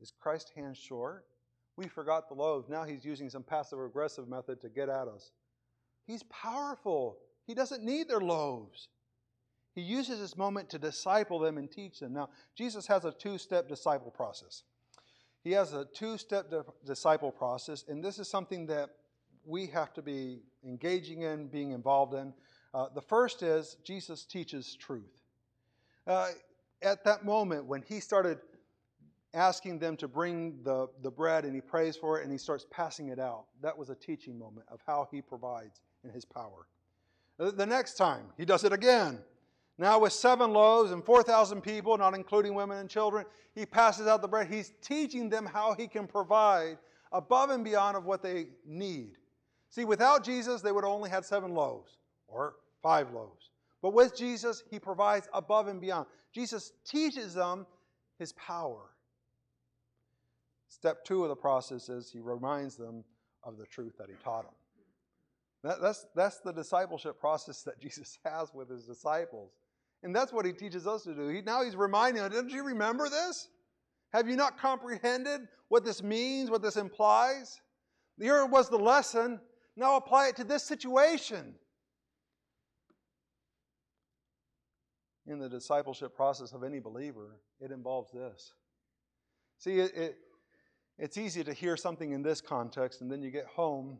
Is 0.00 0.12
Christ's 0.20 0.50
hand 0.50 0.76
short? 0.76 1.24
We 1.76 1.88
forgot 1.88 2.28
the 2.28 2.34
loaves. 2.34 2.68
Now 2.68 2.84
he's 2.84 3.04
using 3.04 3.28
some 3.28 3.42
passive 3.42 3.80
aggressive 3.80 4.28
method 4.28 4.60
to 4.60 4.68
get 4.68 4.88
at 4.88 5.08
us. 5.08 5.32
He's 6.06 6.22
powerful. 6.24 7.18
He 7.46 7.54
doesn't 7.54 7.84
need 7.84 8.08
their 8.08 8.20
loaves. 8.20 8.88
He 9.74 9.82
uses 9.82 10.20
this 10.20 10.36
moment 10.36 10.70
to 10.70 10.78
disciple 10.78 11.38
them 11.38 11.58
and 11.58 11.70
teach 11.70 11.98
them. 11.98 12.12
Now, 12.12 12.30
Jesus 12.54 12.86
has 12.86 13.04
a 13.04 13.12
two 13.12 13.38
step 13.38 13.68
disciple 13.68 14.10
process. 14.10 14.62
He 15.42 15.52
has 15.52 15.72
a 15.74 15.84
two 15.84 16.16
step 16.16 16.52
disciple 16.86 17.32
process, 17.32 17.84
and 17.88 18.02
this 18.02 18.18
is 18.18 18.28
something 18.28 18.66
that 18.66 18.90
we 19.44 19.66
have 19.66 19.92
to 19.94 20.02
be 20.02 20.40
engaging 20.64 21.22
in, 21.22 21.48
being 21.48 21.72
involved 21.72 22.14
in. 22.14 22.32
Uh, 22.72 22.88
the 22.94 23.02
first 23.02 23.42
is 23.42 23.76
Jesus 23.84 24.24
teaches 24.24 24.74
truth. 24.76 25.18
Uh, 26.06 26.28
at 26.82 27.04
that 27.04 27.24
moment, 27.24 27.66
when 27.66 27.82
he 27.82 28.00
started 28.00 28.38
asking 29.32 29.78
them 29.78 29.96
to 29.96 30.08
bring 30.08 30.62
the, 30.62 30.88
the 31.02 31.10
bread 31.10 31.44
and 31.44 31.54
he 31.54 31.60
prays 31.60 31.96
for 31.96 32.20
it 32.20 32.22
and 32.22 32.32
he 32.32 32.38
starts 32.38 32.64
passing 32.70 33.08
it 33.08 33.18
out, 33.18 33.46
that 33.60 33.76
was 33.76 33.90
a 33.90 33.94
teaching 33.94 34.38
moment 34.38 34.66
of 34.70 34.80
how 34.86 35.08
he 35.10 35.20
provides 35.20 35.80
in 36.04 36.10
his 36.10 36.24
power. 36.24 36.66
The 37.38 37.66
next 37.66 37.94
time, 37.94 38.26
he 38.36 38.44
does 38.44 38.64
it 38.64 38.72
again. 38.72 39.18
Now, 39.76 39.98
with 39.98 40.12
seven 40.12 40.52
loaves 40.52 40.92
and 40.92 41.04
4,000 41.04 41.60
people, 41.60 41.98
not 41.98 42.14
including 42.14 42.54
women 42.54 42.78
and 42.78 42.88
children, 42.88 43.26
he 43.54 43.66
passes 43.66 44.06
out 44.06 44.22
the 44.22 44.28
bread. 44.28 44.46
He's 44.46 44.72
teaching 44.80 45.28
them 45.28 45.44
how 45.44 45.74
he 45.74 45.88
can 45.88 46.06
provide 46.06 46.78
above 47.10 47.50
and 47.50 47.64
beyond 47.64 47.96
of 47.96 48.04
what 48.04 48.22
they 48.22 48.46
need. 48.64 49.16
See, 49.70 49.84
without 49.84 50.22
Jesus, 50.22 50.62
they 50.62 50.70
would 50.70 50.84
only 50.84 51.10
had 51.10 51.24
seven 51.24 51.54
loaves 51.54 51.98
or 52.28 52.54
five 52.82 53.12
loaves. 53.12 53.50
But 53.82 53.92
with 53.92 54.16
Jesus, 54.16 54.62
he 54.70 54.78
provides 54.78 55.28
above 55.34 55.66
and 55.66 55.80
beyond. 55.80 56.06
Jesus 56.32 56.72
teaches 56.84 57.34
them 57.34 57.66
his 58.18 58.32
power. 58.32 58.90
Step 60.68 61.04
two 61.04 61.24
of 61.24 61.28
the 61.28 61.36
process 61.36 61.88
is 61.88 62.10
he 62.10 62.20
reminds 62.20 62.76
them 62.76 63.04
of 63.42 63.58
the 63.58 63.66
truth 63.66 63.94
that 63.98 64.08
he 64.08 64.14
taught 64.22 64.44
them. 64.44 64.54
That, 65.64 65.80
that's, 65.80 66.06
that's 66.14 66.40
the 66.40 66.52
discipleship 66.52 67.18
process 67.18 67.62
that 67.62 67.80
Jesus 67.80 68.18
has 68.24 68.52
with 68.54 68.70
his 68.70 68.84
disciples. 68.84 69.50
And 70.02 70.14
that's 70.14 70.32
what 70.32 70.44
he 70.44 70.52
teaches 70.52 70.86
us 70.86 71.02
to 71.04 71.14
do. 71.14 71.28
He, 71.28 71.40
now 71.40 71.64
he's 71.64 71.74
reminding 71.74 72.22
us, 72.22 72.30
didn't 72.30 72.50
you 72.50 72.62
remember 72.62 73.08
this? 73.08 73.48
Have 74.12 74.28
you 74.28 74.36
not 74.36 74.58
comprehended 74.58 75.48
what 75.68 75.82
this 75.82 76.02
means, 76.02 76.50
what 76.50 76.62
this 76.62 76.76
implies? 76.76 77.60
Here 78.20 78.44
was 78.44 78.68
the 78.68 78.78
lesson. 78.78 79.40
Now 79.76 79.96
apply 79.96 80.28
it 80.28 80.36
to 80.36 80.44
this 80.44 80.62
situation. 80.62 81.54
In 85.26 85.38
the 85.38 85.48
discipleship 85.48 86.14
process 86.14 86.52
of 86.52 86.62
any 86.62 86.78
believer, 86.78 87.40
it 87.58 87.72
involves 87.72 88.12
this. 88.12 88.52
See, 89.58 89.78
it, 89.78 89.96
it, 89.96 90.18
it's 90.98 91.16
easy 91.16 91.42
to 91.42 91.54
hear 91.54 91.78
something 91.78 92.12
in 92.12 92.22
this 92.22 92.42
context, 92.42 93.00
and 93.00 93.10
then 93.10 93.22
you 93.22 93.30
get 93.30 93.46
home 93.46 93.98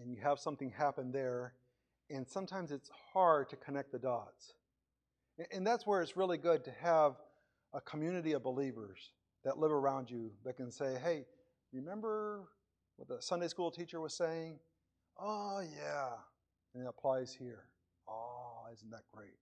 and 0.00 0.10
you 0.10 0.20
have 0.22 0.38
something 0.38 0.70
happen 0.70 1.12
there, 1.12 1.54
and 2.10 2.26
sometimes 2.26 2.70
it's 2.70 2.90
hard 3.12 3.48
to 3.50 3.56
connect 3.56 3.92
the 3.92 3.98
dots. 3.98 4.54
And 5.52 5.66
that's 5.66 5.86
where 5.86 6.02
it's 6.02 6.16
really 6.16 6.38
good 6.38 6.64
to 6.64 6.72
have 6.80 7.14
a 7.74 7.80
community 7.80 8.32
of 8.32 8.42
believers 8.42 9.12
that 9.44 9.58
live 9.58 9.72
around 9.72 10.10
you 10.10 10.30
that 10.44 10.56
can 10.56 10.72
say, 10.72 10.98
hey, 11.02 11.24
remember 11.72 12.48
what 12.96 13.08
the 13.08 13.22
Sunday 13.22 13.48
school 13.48 13.70
teacher 13.70 14.00
was 14.00 14.14
saying? 14.14 14.58
Oh, 15.20 15.60
yeah. 15.60 16.10
And 16.74 16.84
it 16.84 16.88
applies 16.88 17.32
here. 17.32 17.64
Oh, 18.08 18.64
isn't 18.72 18.90
that 18.90 19.02
great? 19.12 19.36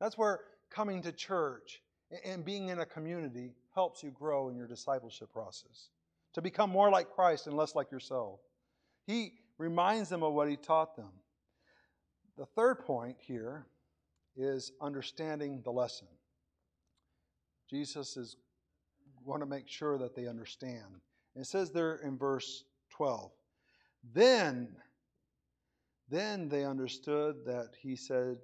That's 0.00 0.18
where 0.18 0.40
coming 0.70 1.02
to 1.02 1.12
church 1.12 1.80
and 2.24 2.44
being 2.44 2.68
in 2.68 2.80
a 2.80 2.86
community 2.86 3.52
helps 3.74 4.02
you 4.02 4.10
grow 4.10 4.48
in 4.48 4.56
your 4.56 4.66
discipleship 4.66 5.32
process 5.32 5.90
to 6.32 6.42
become 6.42 6.70
more 6.70 6.90
like 6.90 7.10
Christ 7.10 7.46
and 7.46 7.56
less 7.56 7.74
like 7.74 7.90
yourself. 7.90 8.40
He 9.06 9.32
reminds 9.58 10.08
them 10.08 10.22
of 10.22 10.32
what 10.32 10.48
he 10.48 10.56
taught 10.56 10.96
them. 10.96 11.10
The 12.36 12.46
third 12.46 12.80
point 12.80 13.16
here 13.20 13.66
is 14.36 14.72
understanding 14.80 15.62
the 15.62 15.70
lesson. 15.70 16.08
Jesus 17.70 18.16
is 18.16 18.36
want 19.24 19.40
to 19.40 19.46
make 19.46 19.68
sure 19.68 19.96
that 19.98 20.14
they 20.14 20.26
understand. 20.26 21.00
And 21.34 21.42
it 21.42 21.46
says 21.46 21.70
there 21.70 21.96
in 21.96 22.18
verse 22.18 22.64
12, 22.90 23.30
then, 24.12 24.68
then 26.10 26.48
they 26.48 26.64
understood 26.64 27.36
that 27.46 27.70
he 27.80 27.96
said, 27.96 28.36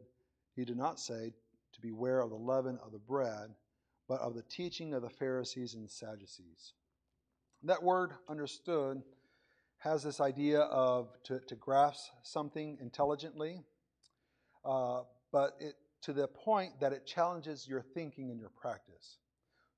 he 0.57 0.65
did 0.65 0.77
not 0.77 0.99
say 0.99 1.33
to 1.73 1.81
beware 1.81 2.21
of 2.21 2.31
the 2.31 2.37
leaven 2.37 2.79
of 2.85 2.93
the 2.93 2.99
bread, 2.99 3.51
but 4.09 4.21
of 4.21 4.35
the 4.35 4.43
teaching 4.43 4.95
of 4.95 5.03
the 5.03 5.11
Pharisees 5.11 5.75
and 5.75 5.89
Sadducees. 5.89 6.73
That 7.63 7.83
word 7.83 8.13
understood 8.29 9.03
has 9.81 10.03
this 10.03 10.21
idea 10.21 10.61
of 10.61 11.09
to, 11.25 11.41
to 11.49 11.55
grasp 11.57 12.13
something 12.23 12.79
intelligently, 12.81 13.63
uh, 14.65 15.01
but 15.33 15.57
it, 15.59 15.75
to 16.03 16.13
the 16.13 16.29
point 16.29 16.79
that 16.81 16.93
it 16.93 17.07
challenges 17.07 17.67
your 17.67 17.83
thinking 17.83 18.31
and 18.31 18.39
your 18.39 18.51
practice. 18.51 19.19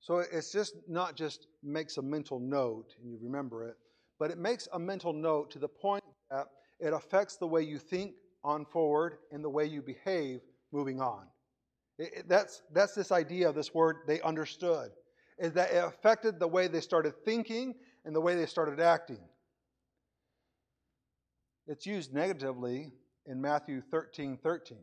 So 0.01 0.19
it's 0.19 0.53
just 0.53 0.75
not 0.89 1.17
just 1.17 1.47
makes 1.63 1.97
a 1.97 2.03
mental 2.03 2.41
note 2.41 2.95
and 3.01 3.09
you 3.09 3.19
remember 3.23 3.69
it, 3.69 3.77
but 4.19 4.33
it 4.33 4.39
makes 4.39 4.69
a 4.73 4.79
mental 4.79 5.13
note 5.13 5.53
to 5.53 5.61
the 5.61 5.69
point 5.69 6.03
that 6.31 6.47
it 6.81 6.93
affects 6.93 7.37
the 7.37 7.47
way 7.47 7.63
you 7.63 7.79
think 7.79 8.15
on 8.43 8.65
forward 8.65 9.19
and 9.31 9.45
the 9.45 9.51
way 9.51 9.65
you 9.67 9.83
behave 9.83 10.41
moving 10.73 11.01
on. 11.01 11.27
It, 11.99 12.13
it, 12.17 12.29
that's, 12.29 12.63
that's 12.73 12.95
this 12.95 13.13
idea 13.13 13.49
of 13.49 13.55
this 13.55 13.73
word 13.73 13.99
they 14.09 14.21
understood, 14.23 14.91
is 15.39 15.53
that 15.53 15.71
it 15.71 15.85
affected 15.85 16.41
the 16.41 16.49
way 16.49 16.67
they 16.67 16.81
started 16.81 17.15
thinking 17.25 17.75
and 18.05 18.17
the 18.17 18.21
way 18.21 18.35
they 18.35 18.47
started 18.47 18.81
acting. 18.81 19.21
It's 21.67 21.87
used 21.87 22.13
negatively 22.13 22.91
in 23.27 23.41
Matthew 23.41 23.81
13 23.81 24.37
13. 24.37 24.79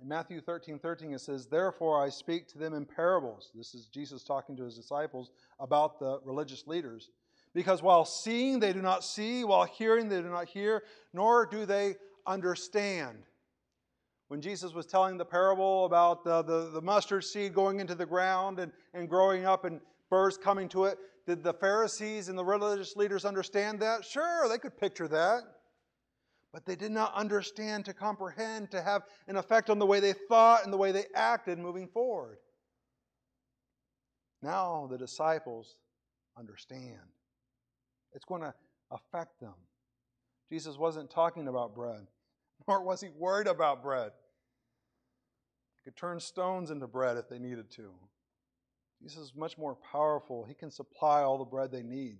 In 0.00 0.08
Matthew 0.08 0.40
13 0.42 0.78
13, 0.78 1.14
it 1.14 1.20
says, 1.20 1.46
Therefore 1.46 2.04
I 2.04 2.10
speak 2.10 2.48
to 2.48 2.58
them 2.58 2.74
in 2.74 2.84
parables. 2.84 3.50
This 3.54 3.74
is 3.74 3.86
Jesus 3.86 4.22
talking 4.22 4.56
to 4.56 4.64
his 4.64 4.76
disciples 4.76 5.30
about 5.58 5.98
the 5.98 6.20
religious 6.24 6.66
leaders. 6.66 7.10
Because 7.54 7.82
while 7.82 8.04
seeing, 8.04 8.60
they 8.60 8.74
do 8.74 8.82
not 8.82 9.04
see, 9.04 9.42
while 9.44 9.64
hearing, 9.64 10.10
they 10.10 10.20
do 10.20 10.28
not 10.28 10.48
hear, 10.48 10.82
nor 11.14 11.46
do 11.46 11.64
they 11.64 11.94
understand. 12.26 13.16
When 14.28 14.42
Jesus 14.42 14.74
was 14.74 14.84
telling 14.84 15.16
the 15.16 15.24
parable 15.24 15.86
about 15.86 16.24
the, 16.24 16.42
the, 16.42 16.70
the 16.74 16.82
mustard 16.82 17.24
seed 17.24 17.54
going 17.54 17.80
into 17.80 17.94
the 17.94 18.04
ground 18.04 18.58
and, 18.58 18.72
and 18.92 19.08
growing 19.08 19.46
up 19.46 19.64
and 19.64 19.80
birds 20.10 20.36
coming 20.36 20.68
to 20.70 20.84
it, 20.84 20.98
did 21.26 21.42
the 21.42 21.54
Pharisees 21.54 22.28
and 22.28 22.36
the 22.36 22.44
religious 22.44 22.96
leaders 22.96 23.24
understand 23.24 23.80
that? 23.80 24.04
Sure, 24.04 24.46
they 24.48 24.58
could 24.58 24.76
picture 24.76 25.08
that 25.08 25.44
but 26.56 26.64
they 26.64 26.74
did 26.74 26.90
not 26.90 27.12
understand 27.12 27.84
to 27.84 27.92
comprehend, 27.92 28.70
to 28.70 28.80
have 28.80 29.02
an 29.28 29.36
effect 29.36 29.68
on 29.68 29.78
the 29.78 29.84
way 29.84 30.00
they 30.00 30.14
thought 30.14 30.64
and 30.64 30.72
the 30.72 30.76
way 30.78 30.90
they 30.90 31.04
acted 31.14 31.58
moving 31.58 31.86
forward. 31.86 32.38
Now 34.40 34.88
the 34.90 34.96
disciples 34.96 35.76
understand. 36.34 36.96
It's 38.14 38.24
going 38.24 38.40
to 38.40 38.54
affect 38.90 39.38
them. 39.38 39.52
Jesus 40.50 40.78
wasn't 40.78 41.10
talking 41.10 41.46
about 41.46 41.74
bread, 41.74 42.06
nor 42.66 42.82
was 42.82 43.02
he 43.02 43.10
worried 43.10 43.48
about 43.48 43.82
bread. 43.82 44.12
He 45.76 45.84
could 45.84 45.98
turn 45.98 46.18
stones 46.20 46.70
into 46.70 46.86
bread 46.86 47.18
if 47.18 47.28
they 47.28 47.38
needed 47.38 47.70
to. 47.72 47.90
Jesus 49.02 49.24
is 49.24 49.32
much 49.36 49.58
more 49.58 49.76
powerful. 49.92 50.46
He 50.48 50.54
can 50.54 50.70
supply 50.70 51.20
all 51.20 51.36
the 51.36 51.44
bread 51.44 51.70
they 51.70 51.82
need. 51.82 52.16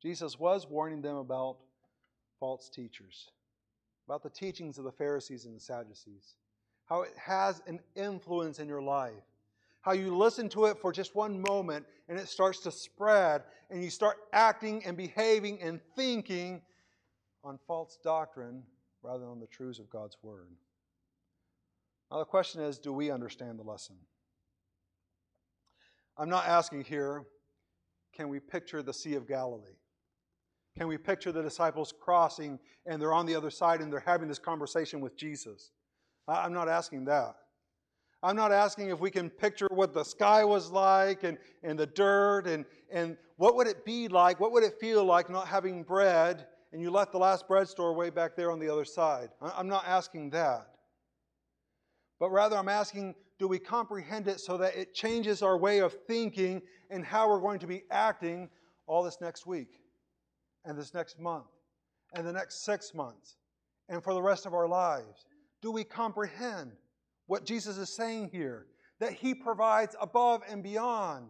Jesus 0.00 0.38
was 0.38 0.66
warning 0.66 1.02
them 1.02 1.16
about 1.16 1.58
false 2.38 2.68
teachers, 2.68 3.30
about 4.06 4.22
the 4.22 4.30
teachings 4.30 4.78
of 4.78 4.84
the 4.84 4.92
Pharisees 4.92 5.44
and 5.44 5.56
the 5.56 5.60
Sadducees, 5.60 6.36
how 6.86 7.02
it 7.02 7.12
has 7.16 7.62
an 7.66 7.80
influence 7.94 8.58
in 8.58 8.68
your 8.68 8.82
life, 8.82 9.12
how 9.80 9.92
you 9.92 10.16
listen 10.16 10.48
to 10.50 10.66
it 10.66 10.78
for 10.78 10.92
just 10.92 11.14
one 11.14 11.40
moment 11.40 11.86
and 12.08 12.18
it 12.18 12.28
starts 12.28 12.60
to 12.60 12.70
spread, 12.70 13.42
and 13.70 13.82
you 13.82 13.90
start 13.90 14.16
acting 14.32 14.84
and 14.84 14.96
behaving 14.96 15.60
and 15.60 15.80
thinking 15.96 16.62
on 17.42 17.58
false 17.66 17.98
doctrine 18.02 18.62
rather 19.02 19.20
than 19.20 19.28
on 19.28 19.40
the 19.40 19.46
truths 19.46 19.78
of 19.78 19.90
God's 19.90 20.16
Word. 20.22 20.48
Now, 22.10 22.18
the 22.18 22.24
question 22.24 22.62
is 22.62 22.78
do 22.78 22.92
we 22.92 23.10
understand 23.10 23.58
the 23.58 23.64
lesson? 23.64 23.96
I'm 26.16 26.28
not 26.28 26.46
asking 26.46 26.84
here, 26.84 27.24
can 28.12 28.28
we 28.28 28.40
picture 28.40 28.82
the 28.82 28.94
Sea 28.94 29.14
of 29.14 29.28
Galilee? 29.28 29.76
Can 30.78 30.88
we 30.88 30.98
picture 30.98 31.32
the 31.32 31.42
disciples 31.42 31.92
crossing 31.98 32.58
and 32.84 33.00
they're 33.00 33.14
on 33.14 33.26
the 33.26 33.34
other 33.34 33.50
side 33.50 33.80
and 33.80 33.90
they're 33.90 34.00
having 34.00 34.28
this 34.28 34.38
conversation 34.38 35.00
with 35.00 35.16
Jesus? 35.16 35.70
I'm 36.28 36.52
not 36.52 36.68
asking 36.68 37.06
that. 37.06 37.36
I'm 38.22 38.36
not 38.36 38.52
asking 38.52 38.90
if 38.90 38.98
we 38.98 39.10
can 39.10 39.30
picture 39.30 39.68
what 39.70 39.94
the 39.94 40.04
sky 40.04 40.44
was 40.44 40.70
like 40.70 41.22
and, 41.22 41.38
and 41.62 41.78
the 41.78 41.86
dirt 41.86 42.46
and, 42.46 42.64
and 42.90 43.16
what 43.36 43.56
would 43.56 43.66
it 43.66 43.84
be 43.84 44.08
like? 44.08 44.40
What 44.40 44.52
would 44.52 44.64
it 44.64 44.74
feel 44.80 45.04
like 45.04 45.30
not 45.30 45.46
having 45.46 45.82
bread 45.82 46.46
and 46.72 46.82
you 46.82 46.90
left 46.90 47.12
the 47.12 47.18
last 47.18 47.46
bread 47.46 47.68
store 47.68 47.94
way 47.94 48.10
back 48.10 48.36
there 48.36 48.50
on 48.50 48.58
the 48.58 48.68
other 48.68 48.84
side? 48.84 49.30
I'm 49.40 49.68
not 49.68 49.86
asking 49.86 50.30
that. 50.30 50.66
But 52.18 52.30
rather, 52.30 52.56
I'm 52.56 52.68
asking, 52.68 53.14
do 53.38 53.46
we 53.46 53.58
comprehend 53.58 54.26
it 54.28 54.40
so 54.40 54.56
that 54.56 54.74
it 54.74 54.94
changes 54.94 55.42
our 55.42 55.56
way 55.56 55.78
of 55.78 55.94
thinking 56.06 56.62
and 56.90 57.04
how 57.04 57.28
we're 57.28 57.40
going 57.40 57.60
to 57.60 57.66
be 57.66 57.84
acting 57.90 58.48
all 58.86 59.02
this 59.02 59.18
next 59.20 59.46
week 59.46 59.80
and 60.66 60.76
this 60.76 60.92
next 60.92 61.18
month 61.18 61.46
and 62.14 62.26
the 62.26 62.32
next 62.32 62.64
six 62.64 62.92
months 62.94 63.36
and 63.88 64.02
for 64.02 64.14
the 64.14 64.22
rest 64.22 64.46
of 64.46 64.54
our 64.54 64.68
lives? 64.68 65.24
Do 65.62 65.70
we 65.70 65.84
comprehend 65.84 66.72
what 67.26 67.44
Jesus 67.44 67.78
is 67.78 67.94
saying 67.94 68.30
here? 68.32 68.66
That 68.98 69.12
He 69.12 69.34
provides 69.34 69.94
above 70.00 70.42
and 70.48 70.62
beyond. 70.62 71.28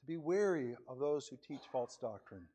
To 0.00 0.06
be 0.06 0.16
wary 0.16 0.76
of 0.88 0.98
those 0.98 1.28
who 1.28 1.36
teach 1.36 1.62
false 1.70 1.96
doctrine. 2.00 2.46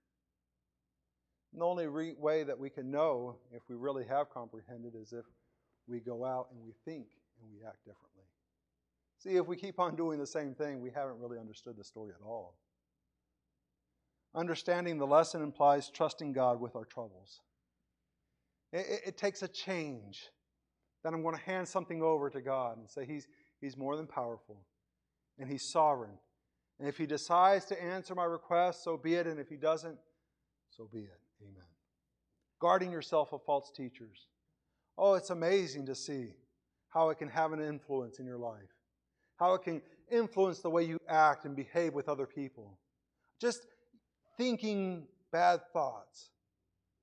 And 1.54 1.62
the 1.62 1.66
only 1.66 1.88
re- 1.88 2.16
way 2.18 2.44
that 2.44 2.60
we 2.60 2.70
can 2.70 2.92
know 2.92 3.38
if 3.52 3.64
we 3.70 3.76
really 3.76 4.06
have 4.06 4.30
comprehended 4.30 4.94
is 4.96 5.14
if 5.14 5.26
we 5.88 6.00
go 6.00 6.26
out 6.26 6.48
and 6.52 6.62
we 6.64 6.74
think 6.86 7.08
and 7.42 7.50
we 7.52 7.66
act 7.66 7.86
differently. 7.86 8.24
See, 9.18 9.38
if 9.38 9.48
we 9.48 9.56
keep 9.56 9.80
on 9.80 9.96
doing 9.96 10.20
the 10.20 10.28
same 10.28 10.54
thing, 10.54 10.82
we 10.82 10.92
haven't 10.92 11.20
really 11.20 11.40
understood 11.40 11.76
the 11.78 11.84
story 11.84 12.14
at 12.14 12.24
all. 12.26 12.56
Understanding 14.36 14.98
the 14.98 15.08
lesson 15.08 15.42
implies 15.42 15.90
trusting 15.90 16.34
God 16.34 16.60
with 16.60 16.76
our 16.76 16.86
troubles. 16.86 17.42
It, 18.72 18.86
it, 18.90 19.02
it 19.08 19.18
takes 19.18 19.42
a 19.42 19.48
change. 19.48 20.30
That 21.04 21.14
I'm 21.14 21.22
going 21.22 21.36
to 21.36 21.42
hand 21.42 21.68
something 21.68 22.02
over 22.02 22.30
to 22.30 22.42
God 22.42 22.78
and 22.78 22.90
say 22.90 23.06
he's, 23.06 23.28
he's 23.62 23.78
more 23.78 23.96
than 23.96 24.08
powerful 24.08 24.58
and 25.40 25.50
He's 25.50 25.70
sovereign. 25.70 26.18
And 26.80 26.88
if 26.88 26.98
He 26.98 27.06
decides 27.06 27.66
to 27.66 27.82
answer 27.82 28.16
my 28.16 28.26
request, 28.26 28.84
so 28.84 28.98
be 28.98 29.16
it. 29.16 29.28
And 29.28 29.40
if 29.40 29.50
He 29.50 29.56
doesn't, 29.56 29.98
so 30.70 30.88
be 30.92 31.00
it. 31.00 31.20
Amen. 31.42 31.64
Guarding 32.60 32.92
yourself 32.92 33.34
of 33.34 33.44
false 33.44 33.72
teachers. 33.76 34.28
Oh, 34.98 35.14
it's 35.14 35.30
amazing 35.30 35.86
to 35.88 35.96
see 35.96 36.34
how 36.90 37.10
it 37.10 37.20
can 37.20 37.30
have 37.30 37.54
an 37.54 37.62
influence 37.62 38.20
in 38.20 38.26
your 38.26 38.38
life, 38.38 38.74
how 39.38 39.54
it 39.54 39.62
can 39.62 39.82
influence 40.10 40.60
the 40.60 40.70
way 40.70 40.84
you 40.84 41.00
act 41.08 41.46
and 41.46 41.56
behave 41.56 41.94
with 41.94 42.10
other 42.10 42.26
people. 42.26 42.80
Just 43.40 43.68
thinking 44.38 45.08
bad 45.32 45.62
thoughts 45.74 46.30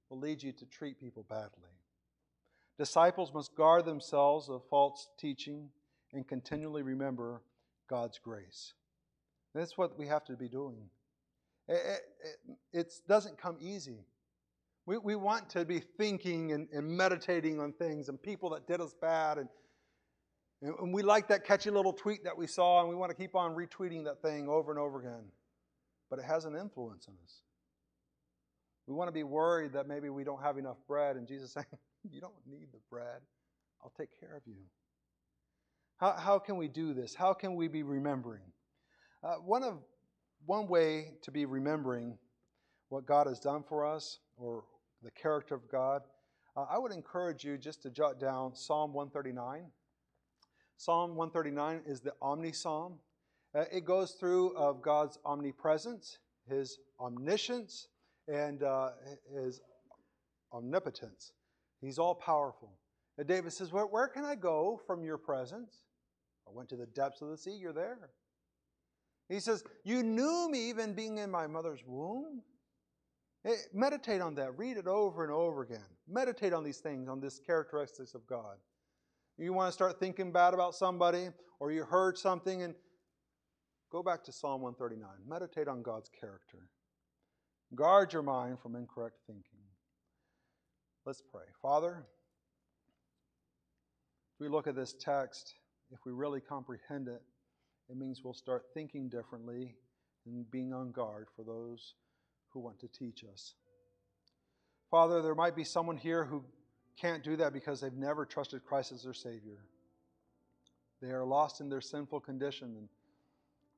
will 0.08 0.18
lead 0.18 0.42
you 0.42 0.52
to 0.52 0.64
treat 0.66 1.00
people 1.00 1.24
badly. 1.28 1.70
Disciples 2.78 3.32
must 3.32 3.54
guard 3.54 3.84
themselves 3.84 4.48
of 4.48 4.62
false 4.68 5.08
teaching 5.18 5.68
and 6.12 6.26
continually 6.26 6.82
remember 6.82 7.42
God's 7.88 8.18
grace. 8.18 8.74
That's 9.54 9.78
what 9.78 9.98
we 9.98 10.06
have 10.06 10.24
to 10.24 10.34
be 10.34 10.48
doing. 10.48 10.88
It, 11.68 12.02
it, 12.22 12.56
it 12.72 12.92
doesn't 13.08 13.38
come 13.38 13.56
easy. 13.60 14.04
We, 14.86 14.98
we 14.98 15.14
want 15.14 15.48
to 15.50 15.64
be 15.64 15.80
thinking 15.80 16.52
and, 16.52 16.68
and 16.72 16.86
meditating 16.86 17.60
on 17.60 17.72
things 17.72 18.08
and 18.08 18.20
people 18.20 18.50
that 18.50 18.66
did 18.66 18.80
us 18.80 18.94
bad. 19.00 19.38
And, 19.38 19.48
and 20.62 20.92
we 20.92 21.02
like 21.02 21.28
that 21.28 21.44
catchy 21.44 21.70
little 21.70 21.92
tweet 21.92 22.24
that 22.24 22.36
we 22.36 22.46
saw, 22.46 22.80
and 22.80 22.88
we 22.88 22.94
want 22.94 23.10
to 23.10 23.16
keep 23.16 23.34
on 23.34 23.54
retweeting 23.54 24.04
that 24.04 24.20
thing 24.20 24.48
over 24.48 24.70
and 24.70 24.78
over 24.78 25.00
again. 25.00 25.24
But 26.14 26.22
it 26.22 26.26
has 26.26 26.44
an 26.44 26.54
influence 26.54 27.08
on 27.08 27.16
us. 27.24 27.40
We 28.86 28.94
want 28.94 29.08
to 29.08 29.12
be 29.12 29.24
worried 29.24 29.72
that 29.72 29.88
maybe 29.88 30.10
we 30.10 30.22
don't 30.22 30.40
have 30.40 30.58
enough 30.58 30.76
bread, 30.86 31.16
and 31.16 31.26
Jesus 31.26 31.52
saying, 31.54 31.66
You 32.08 32.20
don't 32.20 32.34
need 32.46 32.68
the 32.70 32.78
bread. 32.88 33.20
I'll 33.82 33.92
take 33.98 34.10
care 34.20 34.36
of 34.36 34.42
you. 34.46 34.62
How, 35.96 36.12
how 36.12 36.38
can 36.38 36.56
we 36.56 36.68
do 36.68 36.94
this? 36.94 37.16
How 37.16 37.32
can 37.32 37.56
we 37.56 37.66
be 37.66 37.82
remembering? 37.82 38.44
Uh, 39.24 39.38
one, 39.44 39.64
of, 39.64 39.78
one 40.46 40.68
way 40.68 41.14
to 41.22 41.32
be 41.32 41.46
remembering 41.46 42.16
what 42.90 43.06
God 43.06 43.26
has 43.26 43.40
done 43.40 43.64
for 43.68 43.84
us 43.84 44.20
or 44.36 44.62
the 45.02 45.10
character 45.10 45.56
of 45.56 45.68
God, 45.68 46.02
uh, 46.56 46.66
I 46.70 46.78
would 46.78 46.92
encourage 46.92 47.42
you 47.42 47.58
just 47.58 47.82
to 47.82 47.90
jot 47.90 48.20
down 48.20 48.54
Psalm 48.54 48.92
139. 48.92 49.64
Psalm 50.76 51.16
139 51.16 51.82
is 51.84 52.02
the 52.02 52.12
omni 52.22 52.52
psalm. 52.52 53.00
Uh, 53.54 53.64
it 53.72 53.84
goes 53.84 54.12
through 54.12 54.56
of 54.56 54.82
God's 54.82 55.18
omnipresence, 55.24 56.18
His 56.48 56.78
omniscience, 57.00 57.88
and 58.26 58.62
uh, 58.62 58.90
His 59.32 59.60
omnipotence. 60.52 61.32
He's 61.80 61.98
all 61.98 62.14
powerful. 62.14 62.72
And 63.18 63.28
David 63.28 63.52
says, 63.52 63.72
where, 63.72 63.86
where 63.86 64.08
can 64.08 64.24
I 64.24 64.34
go 64.34 64.80
from 64.86 65.04
your 65.04 65.18
presence? 65.18 65.82
I 66.48 66.50
went 66.52 66.68
to 66.70 66.76
the 66.76 66.86
depths 66.86 67.22
of 67.22 67.28
the 67.28 67.36
sea, 67.36 67.52
you're 67.52 67.72
there. 67.72 68.10
He 69.28 69.40
says, 69.40 69.64
You 69.84 70.02
knew 70.02 70.48
me 70.50 70.68
even 70.68 70.92
being 70.92 71.18
in 71.18 71.30
my 71.30 71.46
mother's 71.46 71.82
womb. 71.86 72.42
Hey, 73.42 73.56
meditate 73.72 74.20
on 74.20 74.34
that. 74.36 74.56
Read 74.58 74.76
it 74.76 74.86
over 74.86 75.22
and 75.22 75.32
over 75.32 75.62
again. 75.62 75.84
Meditate 76.08 76.52
on 76.52 76.64
these 76.64 76.78
things, 76.78 77.08
on 77.08 77.20
these 77.20 77.40
characteristics 77.44 78.14
of 78.14 78.26
God. 78.26 78.56
You 79.38 79.52
want 79.52 79.68
to 79.68 79.72
start 79.72 79.98
thinking 79.98 80.32
bad 80.32 80.54
about 80.54 80.74
somebody, 80.74 81.28
or 81.60 81.72
you 81.72 81.84
heard 81.84 82.16
something, 82.16 82.62
and 82.62 82.74
go 83.90 84.02
back 84.02 84.24
to 84.24 84.32
Psalm 84.32 84.62
139. 84.62 85.08
Meditate 85.28 85.68
on 85.68 85.82
God's 85.82 86.10
character. 86.20 86.68
Guard 87.74 88.12
your 88.12 88.22
mind 88.22 88.58
from 88.60 88.76
incorrect 88.76 89.16
thinking. 89.26 89.60
Let's 91.06 91.22
pray. 91.22 91.44
Father, 91.60 92.04
if 94.34 94.40
we 94.40 94.48
look 94.48 94.66
at 94.66 94.76
this 94.76 94.94
text, 94.98 95.54
if 95.92 95.98
we 96.06 96.12
really 96.12 96.40
comprehend 96.40 97.08
it, 97.08 97.22
it 97.90 97.96
means 97.96 98.22
we'll 98.24 98.34
start 98.34 98.64
thinking 98.72 99.08
differently 99.08 99.74
and 100.26 100.50
being 100.50 100.72
on 100.72 100.92
guard 100.92 101.28
for 101.36 101.44
those 101.44 101.94
who 102.50 102.60
want 102.60 102.78
to 102.80 102.88
teach 102.88 103.24
us. 103.32 103.54
Father, 104.90 105.20
there 105.22 105.34
might 105.34 105.56
be 105.56 105.64
someone 105.64 105.96
here 105.96 106.24
who 106.24 106.44
can't 107.00 107.24
do 107.24 107.36
that 107.36 107.52
because 107.52 107.80
they've 107.80 107.92
never 107.92 108.24
trusted 108.24 108.64
Christ 108.64 108.92
as 108.92 109.02
their 109.02 109.12
Savior. 109.12 109.66
They 111.02 111.08
are 111.08 111.24
lost 111.24 111.60
in 111.60 111.68
their 111.68 111.80
sinful 111.80 112.20
condition 112.20 112.76
and 112.78 112.88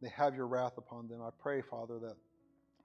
they 0.03 0.09
have 0.11 0.35
your 0.35 0.47
wrath 0.47 0.79
upon 0.79 1.09
them. 1.09 1.23
I 1.23 1.31
pray, 1.39 1.63
Father, 1.63 1.99
that 2.01 2.17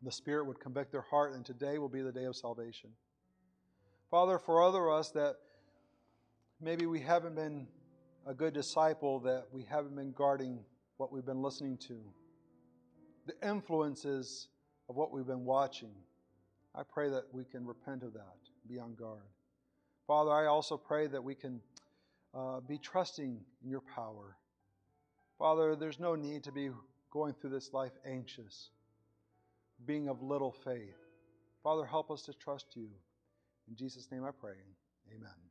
the 0.01 0.12
Spirit 0.12 0.45
would 0.47 0.59
convict 0.59 0.91
their 0.91 1.05
heart, 1.09 1.34
and 1.34 1.45
today 1.45 1.78
will 1.78 1.89
be 1.89 2.01
the 2.01 2.12
day 2.12 2.26
of 2.26 2.36
salvation. 2.36 2.89
Father, 4.09 4.39
for 4.39 4.64
other 4.64 4.89
us 4.89 5.12
that 5.12 5.36
maybe 6.59 6.86
we 6.86 6.99
haven't 6.99 7.36
been 7.36 7.68
a 8.26 8.34
good 8.34 8.53
disciple, 8.53 9.20
that 9.20 9.45
we 9.51 9.64
haven't 9.70 9.95
been 9.95 10.12
guarding 10.12 10.59
what 10.97 11.12
we've 11.12 11.26
been 11.26 11.41
listening 11.41 11.78
to, 11.88 11.99
the 13.26 13.47
influences 13.47 14.47
of 14.89 14.95
what 14.95 15.12
we've 15.12 15.28
been 15.28 15.45
watching, 15.45 15.93
I 16.74 16.84
pray 16.84 17.09
that 17.09 17.24
we 17.32 17.43
can 17.43 17.66
repent 17.66 18.03
of 18.03 18.14
that, 18.14 18.36
be 18.68 18.80
on 18.80 18.95
guard. 18.95 19.24
Father, 20.07 20.32
I 20.32 20.45
also 20.45 20.78
pray 20.78 21.07
that 21.07 21.24
we 21.24 21.36
can 21.36 21.62
uh, 22.34 22.59
be 22.62 22.78
trusting 22.78 23.39
in 23.64 23.70
your 23.70 23.82
power. 23.95 24.38
Father, 25.38 25.76
there's 25.76 25.99
no 25.99 26.16
need 26.16 26.43
to 26.43 26.51
be 26.51 26.70
going 27.12 27.34
through 27.34 27.51
this 27.51 27.74
life 27.74 27.91
anxious, 28.05 28.70
being 29.86 30.07
of 30.07 30.22
little 30.22 30.51
faith. 30.51 30.97
Father, 31.64 31.86
help 31.86 32.09
us 32.09 32.24
to 32.24 32.34
trust 32.34 32.68
you. 32.76 32.88
In 33.70 33.76
Jesus' 33.76 34.09
name 34.12 34.24
I 34.24 34.32
pray. 34.32 34.55
Amen. 35.16 35.51